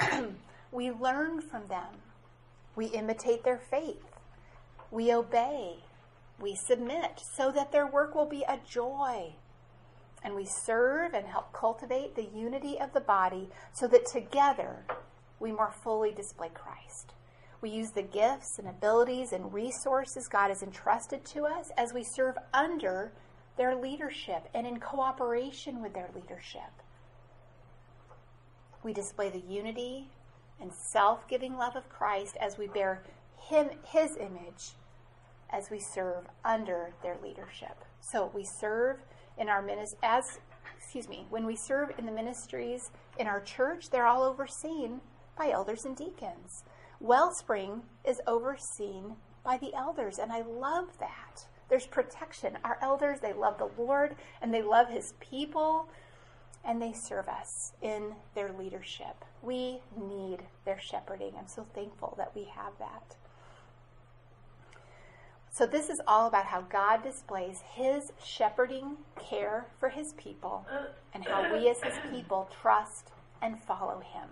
[0.72, 1.88] we learn from them.
[2.76, 4.04] We imitate their faith.
[4.92, 5.78] We obey.
[6.40, 9.34] We submit so that their work will be a joy.
[10.22, 14.84] And we serve and help cultivate the unity of the body so that together
[15.38, 17.14] we more fully display Christ.
[17.60, 22.04] We use the gifts and abilities and resources God has entrusted to us as we
[22.04, 23.12] serve under
[23.56, 26.72] their leadership and in cooperation with their leadership.
[28.82, 30.08] We display the unity
[30.58, 33.02] and self giving love of Christ as we bear
[33.36, 34.74] him, His image
[35.52, 37.84] as we serve under their leadership.
[38.00, 38.98] So we serve
[39.38, 40.38] in our ministry as
[40.76, 45.00] excuse me, when we serve in the ministries in our church, they're all overseen
[45.36, 46.64] by elders and deacons.
[46.98, 51.46] Wellspring is overseen by the elders, and I love that.
[51.68, 52.58] There's protection.
[52.64, 55.88] Our elders, they love the Lord and they love his people
[56.64, 59.24] and they serve us in their leadership.
[59.40, 61.34] We need their shepherding.
[61.38, 63.16] I'm so thankful that we have that.
[65.52, 70.64] So, this is all about how God displays his shepherding care for his people
[71.12, 73.10] and how we as his people trust
[73.42, 74.28] and follow him.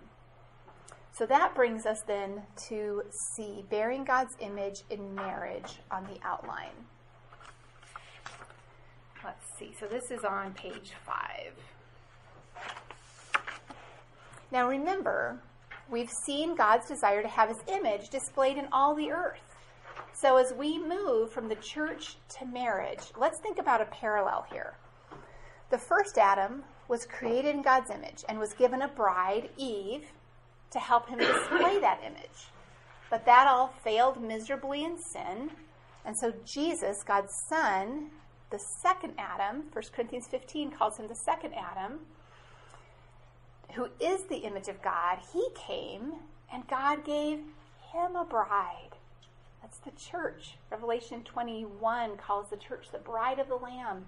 [1.19, 3.03] So that brings us then to
[3.35, 6.87] see bearing God's image in marriage on the outline.
[9.21, 9.75] Let's see.
[9.77, 11.53] So this is on page five.
[14.49, 15.41] Now remember,
[15.89, 19.48] we've seen God's desire to have his image displayed in all the earth.
[20.21, 24.73] So as we move from the church to marriage, let's think about a parallel here.
[25.69, 30.11] The first Adam was created in God's image and was given a bride, Eve,
[30.71, 32.51] to help him display that image.
[33.09, 35.51] But that all failed miserably in sin.
[36.03, 38.09] And so Jesus, God's Son,
[38.49, 41.99] the second Adam, 1 Corinthians 15 calls him the second Adam,
[43.73, 46.15] who is the image of God, he came
[46.51, 47.39] and God gave
[47.93, 48.88] him a bride.
[49.61, 50.57] That's the church.
[50.71, 54.07] Revelation 21 calls the church the bride of the Lamb.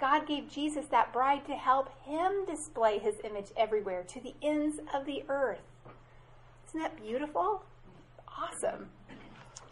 [0.00, 4.78] God gave Jesus that bride to help him display his image everywhere, to the ends
[4.94, 5.60] of the earth.
[6.68, 7.64] Isn't that beautiful?
[8.28, 8.90] Awesome.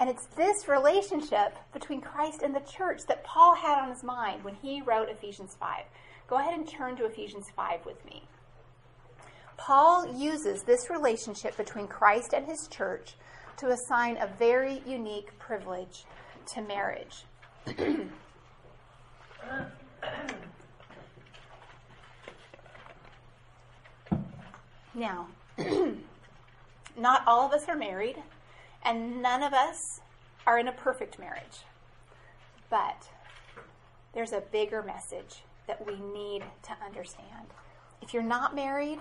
[0.00, 4.44] And it's this relationship between Christ and the church that Paul had on his mind
[4.44, 5.84] when he wrote Ephesians 5.
[6.28, 8.24] Go ahead and turn to Ephesians 5 with me.
[9.57, 13.14] Paul uses this relationship between Christ and his church
[13.59, 16.04] to assign a very unique privilege
[16.54, 17.24] to marriage.
[24.96, 25.26] Now,
[26.96, 28.16] not all of us are married,
[28.82, 30.00] and none of us
[30.46, 31.64] are in a perfect marriage.
[32.70, 33.11] But
[34.14, 37.48] there's a bigger message that we need to understand.
[38.00, 39.00] If you're not married,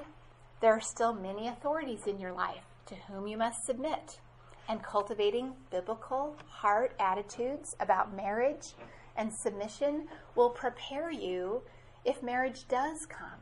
[0.59, 4.19] there are still many authorities in your life to whom you must submit.
[4.67, 8.73] And cultivating biblical heart attitudes about marriage
[9.15, 11.61] and submission will prepare you
[12.03, 13.39] if marriage does come.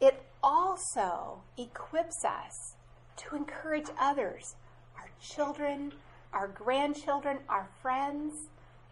[0.00, 2.76] It also equips us
[3.16, 4.56] to encourage others,
[4.96, 5.92] our children,
[6.32, 8.34] our grandchildren, our friends,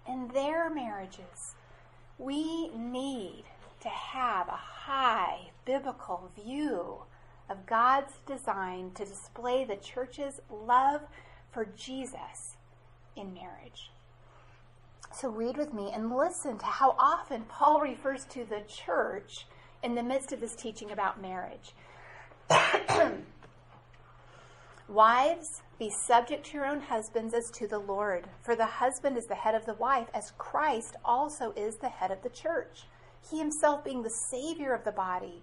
[0.08, 1.54] in their marriages.
[2.18, 3.44] We need
[3.80, 7.02] to have a high biblical view
[7.50, 11.02] of God's design to display the church's love
[11.52, 12.56] for Jesus
[13.16, 13.90] in marriage.
[15.12, 19.46] So read with me and listen to how often Paul refers to the church
[19.82, 21.72] in the midst of this teaching about marriage.
[24.88, 28.26] Wives, be subject to your own husbands as to the Lord.
[28.42, 32.10] For the husband is the head of the wife, as Christ also is the head
[32.10, 32.84] of the church,
[33.30, 35.42] he himself being the Savior of the body.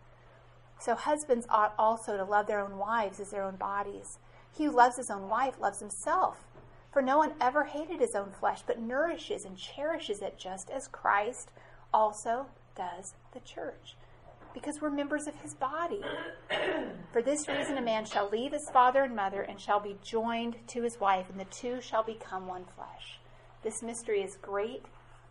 [0.81, 4.17] So husbands ought also to love their own wives as their own bodies.
[4.51, 6.47] He who loves his own wife loves himself.
[6.91, 10.87] For no one ever hated his own flesh, but nourishes and cherishes it just as
[10.87, 11.51] Christ
[11.93, 13.95] also does the church
[14.55, 16.01] because we're members of his body.
[17.13, 20.55] For this reason, a man shall leave his father and mother and shall be joined
[20.69, 23.19] to his wife, and the two shall become one flesh.
[23.63, 24.85] This mystery is great,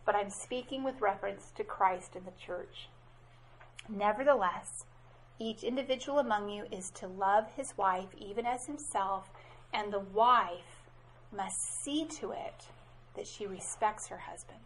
[0.06, 2.88] but I'm speaking with reference to Christ and the church.
[3.88, 4.84] Nevertheless,
[5.40, 9.30] each individual among you is to love his wife even as himself,
[9.72, 10.84] and the wife
[11.36, 12.68] must see to it
[13.16, 14.60] that she respects her husband.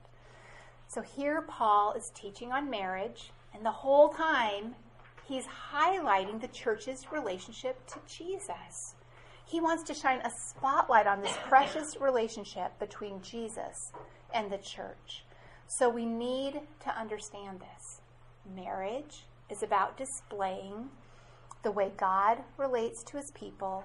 [0.88, 4.74] So here Paul is teaching on marriage and the whole time,
[5.26, 8.94] he's highlighting the church's relationship to Jesus.
[9.46, 13.92] He wants to shine a spotlight on this precious relationship between Jesus
[14.34, 15.24] and the church.
[15.68, 18.00] So we need to understand this.
[18.54, 20.90] Marriage is about displaying
[21.62, 23.84] the way God relates to his people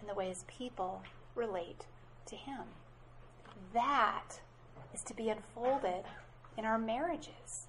[0.00, 1.02] and the way his people
[1.34, 1.86] relate
[2.26, 2.62] to him.
[3.72, 4.40] That
[4.94, 6.04] is to be unfolded
[6.56, 7.68] in our marriages.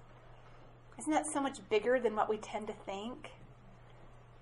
[0.98, 3.30] Isn't that so much bigger than what we tend to think?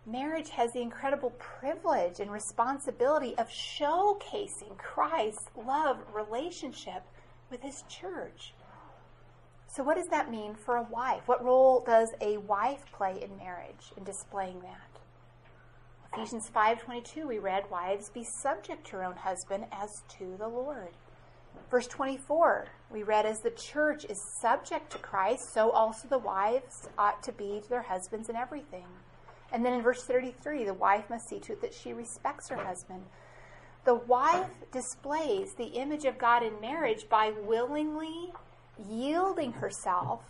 [0.07, 7.03] Marriage has the incredible privilege and responsibility of showcasing Christ's love relationship
[7.51, 8.55] with his church.
[9.76, 11.28] So what does that mean for a wife?
[11.28, 15.00] What role does a wife play in marriage in displaying that?
[16.14, 20.96] Ephesians 5:22 we read, "Wives be subject to your own husband as to the Lord."
[21.68, 26.88] Verse 24, we read, As the church is subject to Christ, so also the wives
[26.96, 28.86] ought to be to their husbands in everything.
[29.52, 32.64] And then in verse 33, the wife must see to it that she respects her
[32.64, 33.04] husband.
[33.84, 38.32] The wife displays the image of God in marriage by willingly
[38.90, 40.20] yielding herself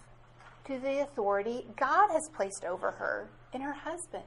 [0.66, 4.24] to the authority God has placed over her in her husband.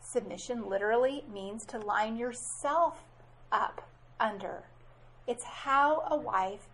[0.00, 3.04] Submission literally means to line yourself
[3.50, 4.64] up under
[5.26, 6.68] it's how a wife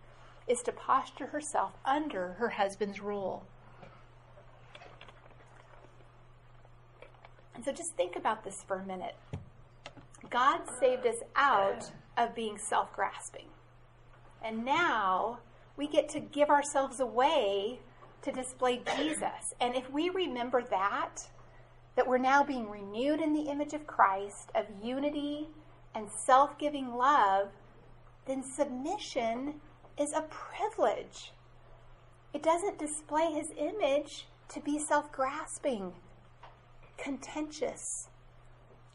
[0.47, 3.45] is to posture herself under her husband's rule.
[7.53, 9.15] And so just think about this for a minute.
[10.29, 13.47] God saved us out of being self grasping.
[14.43, 15.39] And now
[15.79, 17.79] we get to give ourselves away
[18.21, 19.53] to display Jesus.
[19.61, 21.21] And if we remember that,
[21.95, 25.47] that we're now being renewed in the image of Christ, of unity
[25.95, 27.47] and self giving love,
[28.27, 29.61] then submission
[29.97, 31.31] is a privilege.
[32.33, 35.93] It doesn't display his image to be self grasping,
[36.97, 38.09] contentious,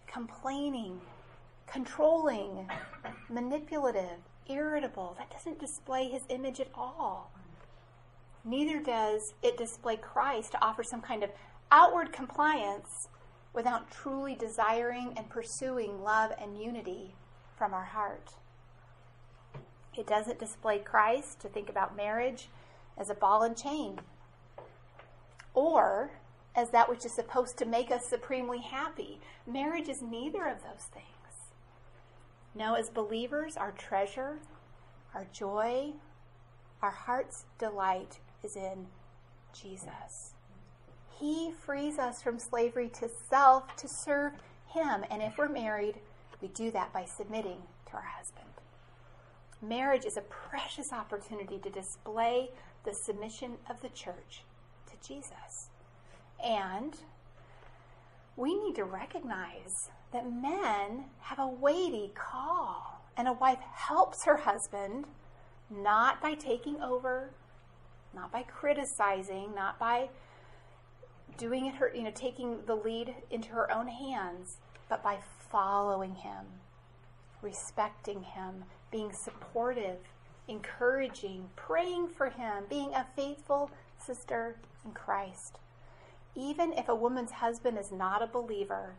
[0.07, 1.01] complaining,
[1.67, 2.69] controlling,
[3.31, 5.15] manipulative, irritable.
[5.19, 7.33] That doesn't display his image at all.
[8.45, 11.31] Neither does it display Christ to offer some kind of
[11.71, 13.09] outward compliance
[13.55, 17.15] without truly desiring and pursuing love and unity
[17.57, 18.35] from our heart.
[19.97, 22.49] It doesn't display Christ to think about marriage
[22.99, 24.01] as a ball and chain.
[25.55, 26.11] Or
[26.57, 29.21] as that which is supposed to make us supremely happy.
[29.47, 31.14] Marriage is neither of those things.
[32.55, 34.39] No, as believers, our treasure,
[35.15, 35.93] our joy,
[36.83, 38.87] our heart's delight is in
[39.53, 40.35] Jesus.
[41.19, 44.33] He frees us from slavery to self to serve
[44.69, 45.05] Him.
[45.11, 45.97] And if we're married,
[46.41, 48.45] we do that by submitting to our husband.
[49.63, 52.51] Marriage is a precious opportunity to display
[52.85, 54.45] the submission of the church
[54.87, 55.71] to Jesus.
[56.45, 56.97] And
[58.37, 64.37] we need to recognize that men have a weighty call, and a wife helps her
[64.37, 65.05] husband
[65.71, 67.31] not by taking over,
[68.15, 70.09] not by criticizing, not by
[71.37, 74.59] doing it her, you know, taking the lead into her own hands,
[74.89, 75.19] but by
[75.51, 76.45] following him,
[77.43, 79.99] respecting him, being supportive,
[80.49, 85.59] encouraging, praying for him, being a faithful sister in Christ.
[86.37, 88.97] Even if a woman's husband is not a believer,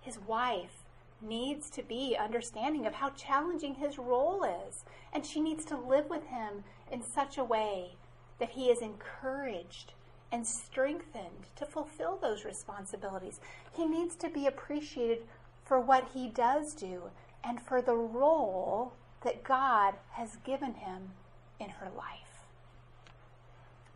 [0.00, 0.84] his wife
[1.22, 6.08] needs to be understanding of how challenging his role is, and she needs to live
[6.10, 7.96] with him in such a way
[8.38, 9.92] that he is encouraged
[10.30, 13.40] and strengthened to fulfill those responsibilities.
[13.72, 15.24] He needs to be appreciated
[15.64, 17.04] for what he does do
[17.42, 21.12] and for the role that God has given him
[21.58, 22.44] in her life.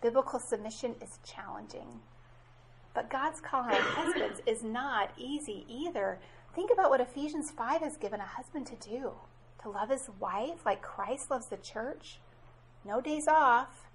[0.00, 2.00] Biblical submission is challenging.
[2.94, 6.18] But God's call on husbands is not easy either.
[6.54, 9.12] Think about what Ephesians 5 has given a husband to do
[9.62, 12.18] to love his wife like Christ loves the church.
[12.84, 13.86] No days off,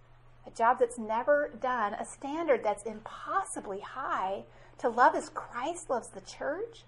[0.46, 4.43] a job that's never done, a standard that's impossibly high,
[4.78, 6.84] to love as Christ loves the church.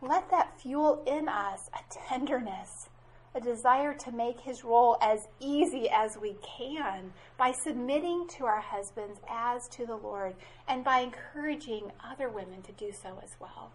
[0.00, 2.88] Let that fuel in us a tenderness,
[3.34, 8.60] a desire to make his role as easy as we can by submitting to our
[8.60, 10.34] husbands as to the Lord
[10.68, 13.72] and by encouraging other women to do so as well.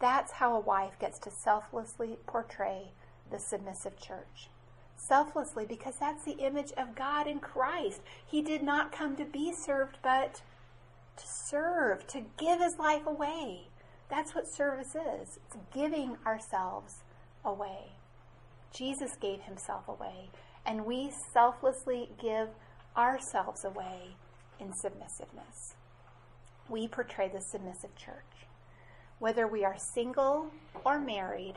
[0.00, 2.90] That's how a wife gets to selflessly portray
[3.30, 4.50] the submissive church.
[4.96, 8.00] Selflessly, because that's the image of God in Christ.
[8.26, 10.42] He did not come to be served, but
[11.16, 13.68] to serve, to give his life away.
[14.08, 17.04] That's what service is it's giving ourselves
[17.44, 17.92] away.
[18.72, 20.30] Jesus gave himself away,
[20.64, 22.48] and we selflessly give
[22.96, 24.16] ourselves away
[24.58, 25.74] in submissiveness.
[26.68, 28.46] We portray the submissive church.
[29.18, 30.50] Whether we are single
[30.84, 31.56] or married,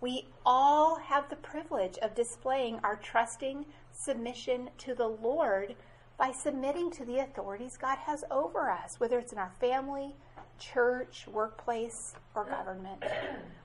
[0.00, 5.74] we all have the privilege of displaying our trusting submission to the Lord
[6.18, 10.14] by submitting to the authorities God has over us, whether it's in our family,
[10.58, 13.02] church, workplace, or government.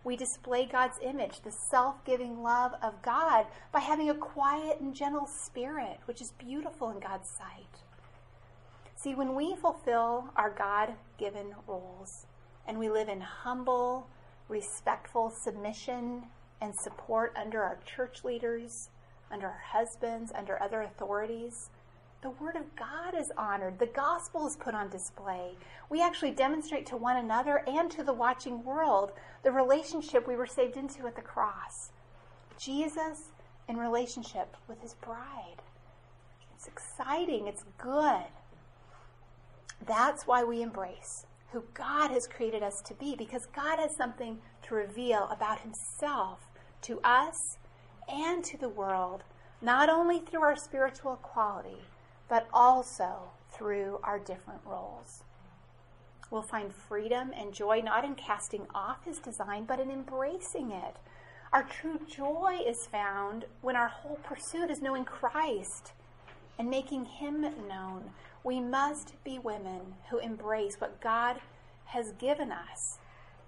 [0.03, 4.95] We display God's image, the self giving love of God, by having a quiet and
[4.95, 7.83] gentle spirit, which is beautiful in God's sight.
[8.95, 12.27] See, when we fulfill our God given roles
[12.67, 14.07] and we live in humble,
[14.47, 16.23] respectful submission
[16.61, 18.89] and support under our church leaders,
[19.31, 21.69] under our husbands, under other authorities,
[22.21, 23.79] the Word of God is honored.
[23.79, 25.57] The gospel is put on display.
[25.89, 29.11] We actually demonstrate to one another and to the watching world
[29.43, 31.91] the relationship we were saved into at the cross.
[32.59, 33.31] Jesus
[33.67, 35.63] in relationship with his bride.
[36.55, 38.25] It's exciting, it's good.
[39.87, 44.37] That's why we embrace who God has created us to be, because God has something
[44.67, 46.39] to reveal about himself
[46.83, 47.57] to us
[48.07, 49.23] and to the world,
[49.59, 51.79] not only through our spiritual quality
[52.31, 55.25] but also through our different roles.
[56.29, 60.95] We'll find freedom and joy not in casting off His design, but in embracing it.
[61.51, 65.91] Our true joy is found when our whole pursuit is knowing Christ
[66.57, 68.11] and making Him known.
[68.45, 71.41] We must be women who embrace what God
[71.87, 72.99] has given us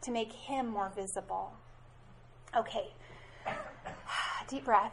[0.01, 1.53] to make Him more visible.
[2.53, 2.88] Okay,
[4.49, 4.91] deep breath.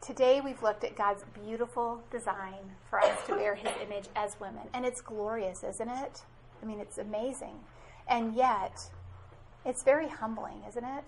[0.00, 4.62] Today we've looked at God's beautiful design for us to bear his image as women.
[4.72, 6.22] And it's glorious, isn't it?
[6.62, 7.56] I mean, it's amazing.
[8.08, 8.78] And yet,
[9.66, 11.04] it's very humbling, isn't it?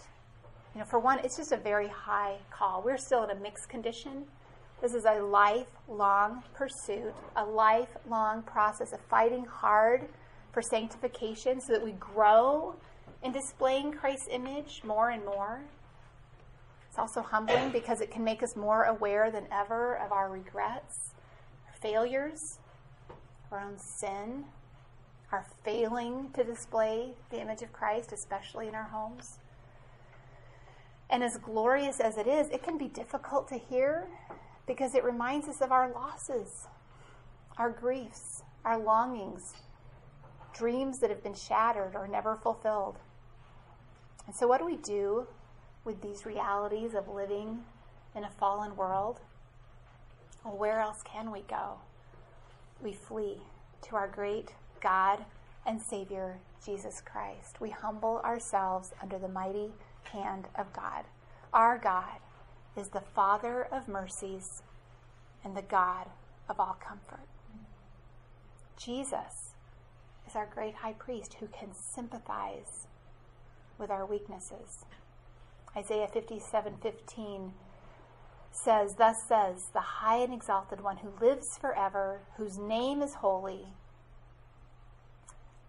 [0.74, 2.82] You know, for one, it's just a very high call.
[2.84, 4.24] We're still in a mixed condition.
[4.82, 10.08] This is a lifelong pursuit, a lifelong process of fighting hard
[10.52, 12.74] for sanctification so that we grow
[13.22, 15.60] in displaying Christ's image more and more.
[16.90, 21.14] It's also humbling because it can make us more aware than ever of our regrets,
[21.68, 22.58] our failures,
[23.52, 24.44] our own sin,
[25.30, 29.38] our failing to display the image of Christ, especially in our homes.
[31.10, 34.08] And as glorious as it is, it can be difficult to hear
[34.66, 36.66] because it reminds us of our losses,
[37.56, 39.54] our griefs, our longings,
[40.52, 42.98] dreams that have been shattered or never fulfilled.
[44.26, 45.28] And so, what do we do
[45.84, 47.60] with these realities of living
[48.14, 49.20] in a fallen world?
[50.44, 51.78] Well, where else can we go?
[52.82, 53.38] We flee
[53.82, 55.24] to our great God
[55.66, 57.60] and Savior, Jesus Christ.
[57.60, 59.72] We humble ourselves under the mighty
[60.04, 61.04] hand of God.
[61.52, 62.20] Our God
[62.76, 64.62] is the Father of mercies
[65.44, 66.06] and the God
[66.48, 67.26] of all comfort.
[68.76, 69.54] Jesus
[70.26, 72.86] is our great high priest who can sympathize
[73.78, 74.84] with our weaknesses.
[75.76, 77.52] Isaiah 57:15
[78.52, 83.68] says, Thus says the high and exalted one who lives forever, whose name is holy.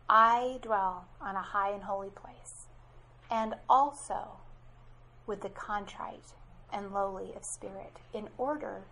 [0.10, 2.68] I dwell on a high and holy place,
[3.30, 4.40] and also
[5.28, 6.34] with the contrite
[6.74, 8.86] and lowly of spirit, in order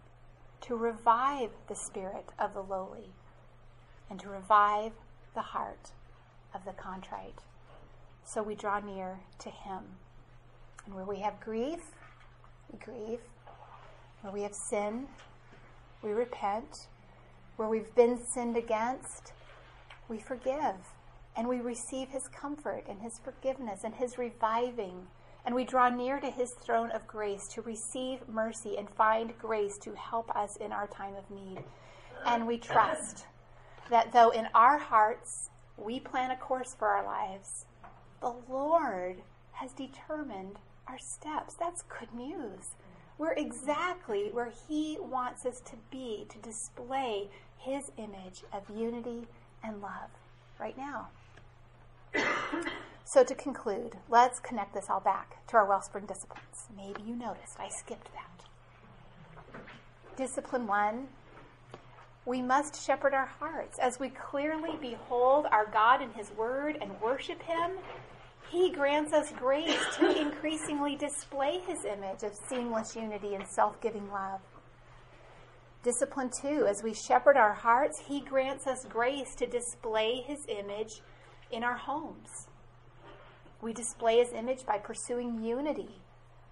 [0.62, 3.12] to revive the spirit of the lowly
[4.10, 4.94] and to revive
[5.34, 5.92] the heart
[6.54, 7.40] of the contrite.
[8.24, 9.98] So we draw near to him.
[10.86, 11.82] And where we have grief,
[12.72, 13.20] we grieve.
[14.22, 15.08] Where we have sin,
[16.02, 16.88] we repent.
[17.56, 19.34] Where we've been sinned against,
[20.08, 20.76] we forgive.
[21.38, 25.08] And we receive his comfort and his forgiveness and his reviving.
[25.46, 29.78] And we draw near to his throne of grace to receive mercy and find grace
[29.80, 31.64] to help us in our time of need.
[32.26, 33.26] And we trust
[33.90, 37.66] that though in our hearts we plan a course for our lives,
[38.22, 39.22] the Lord
[39.54, 40.58] has determined
[40.90, 41.54] our steps.
[41.54, 42.76] That's good news.
[43.18, 49.28] We're exactly where He wants us to be to display His image of unity
[49.64, 50.10] and love
[50.60, 51.10] right now.
[53.06, 56.68] so, to conclude, let's connect this all back to our Wellspring disciplines.
[56.76, 59.60] Maybe you noticed I skipped that.
[60.18, 61.08] Discipline one
[62.30, 66.92] we must shepherd our hearts as we clearly behold our God in His Word and
[67.02, 67.72] worship Him.
[68.50, 74.10] He grants us grace to increasingly display His image of seamless unity and self giving
[74.12, 74.42] love.
[75.84, 81.02] Discipline two, as we shepherd our hearts, He grants us grace to display His image
[81.52, 82.48] in our homes.
[83.62, 86.02] We display His image by pursuing unity,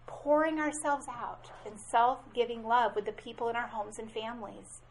[0.06, 4.82] pouring ourselves out in self giving love with the people in our homes and families.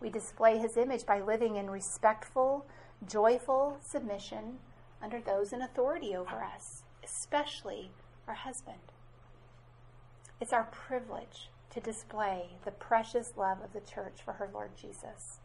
[0.00, 2.64] We display his image by living in respectful,
[3.06, 4.58] joyful submission
[5.02, 7.90] under those in authority over us, especially
[8.26, 8.92] our husband.
[10.40, 15.40] It's our privilege to display the precious love of the church for her Lord Jesus.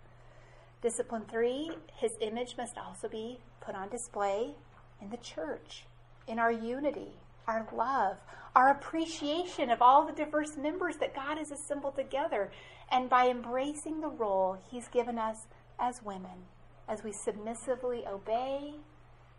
[0.81, 4.55] Discipline three, his image must also be put on display
[5.01, 5.85] in the church,
[6.27, 7.13] in our unity,
[7.47, 8.17] our love,
[8.55, 12.51] our appreciation of all the diverse members that God has assembled together,
[12.91, 15.47] and by embracing the role He's given us
[15.79, 16.45] as women,
[16.87, 18.75] as we submissively obey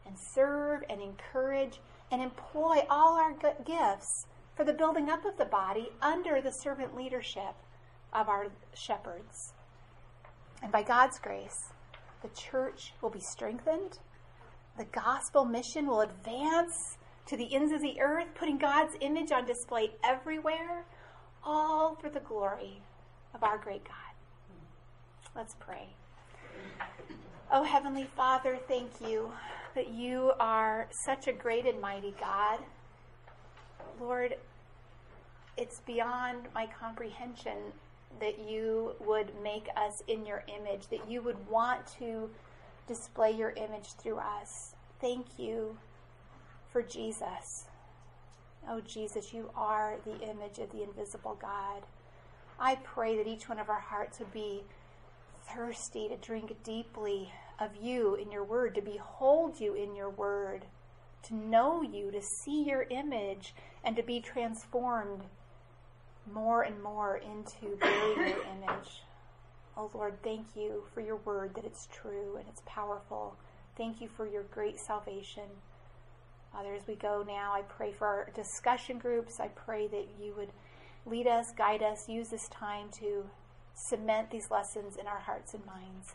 [0.06, 1.80] and serve and encourage
[2.10, 3.34] and employ all our
[3.64, 7.54] gifts for the building up of the body under the servant leadership
[8.12, 9.52] of our shepherds.
[10.62, 11.72] And by God's grace,
[12.22, 13.98] the church will be strengthened,
[14.78, 16.96] the gospel mission will advance
[17.26, 20.84] to the ends of the earth, putting God's image on display everywhere,
[21.44, 22.80] all for the glory
[23.34, 23.94] of our great God.
[25.34, 25.88] Let's pray.
[27.52, 29.30] Oh, Heavenly Father, thank you
[29.76, 32.60] that you are such a great and mighty God.
[34.00, 34.34] Lord,
[35.58, 37.72] it's beyond my comprehension
[38.18, 42.30] that you would make us in your image, that you would want to
[42.88, 44.74] display your image through us.
[44.98, 45.76] Thank you
[46.72, 47.66] for Jesus.
[48.68, 51.82] Oh, Jesus, you are the image of the invisible God.
[52.58, 54.62] I pray that each one of our hearts would be
[55.54, 60.66] thirsty to drink deeply of you in your word, to behold you in your word,
[61.24, 63.54] to know you, to see your image,
[63.84, 65.22] and to be transformed
[66.32, 69.02] more and more into your image.
[69.76, 73.36] Oh Lord, thank you for your word that it's true and it's powerful.
[73.76, 75.44] Thank you for your great salvation.
[76.52, 79.38] Father, as we go now, I pray for our discussion groups.
[79.38, 80.48] I pray that you would
[81.04, 83.26] lead us, guide us, use this time to
[83.74, 86.14] cement these lessons in our hearts and minds.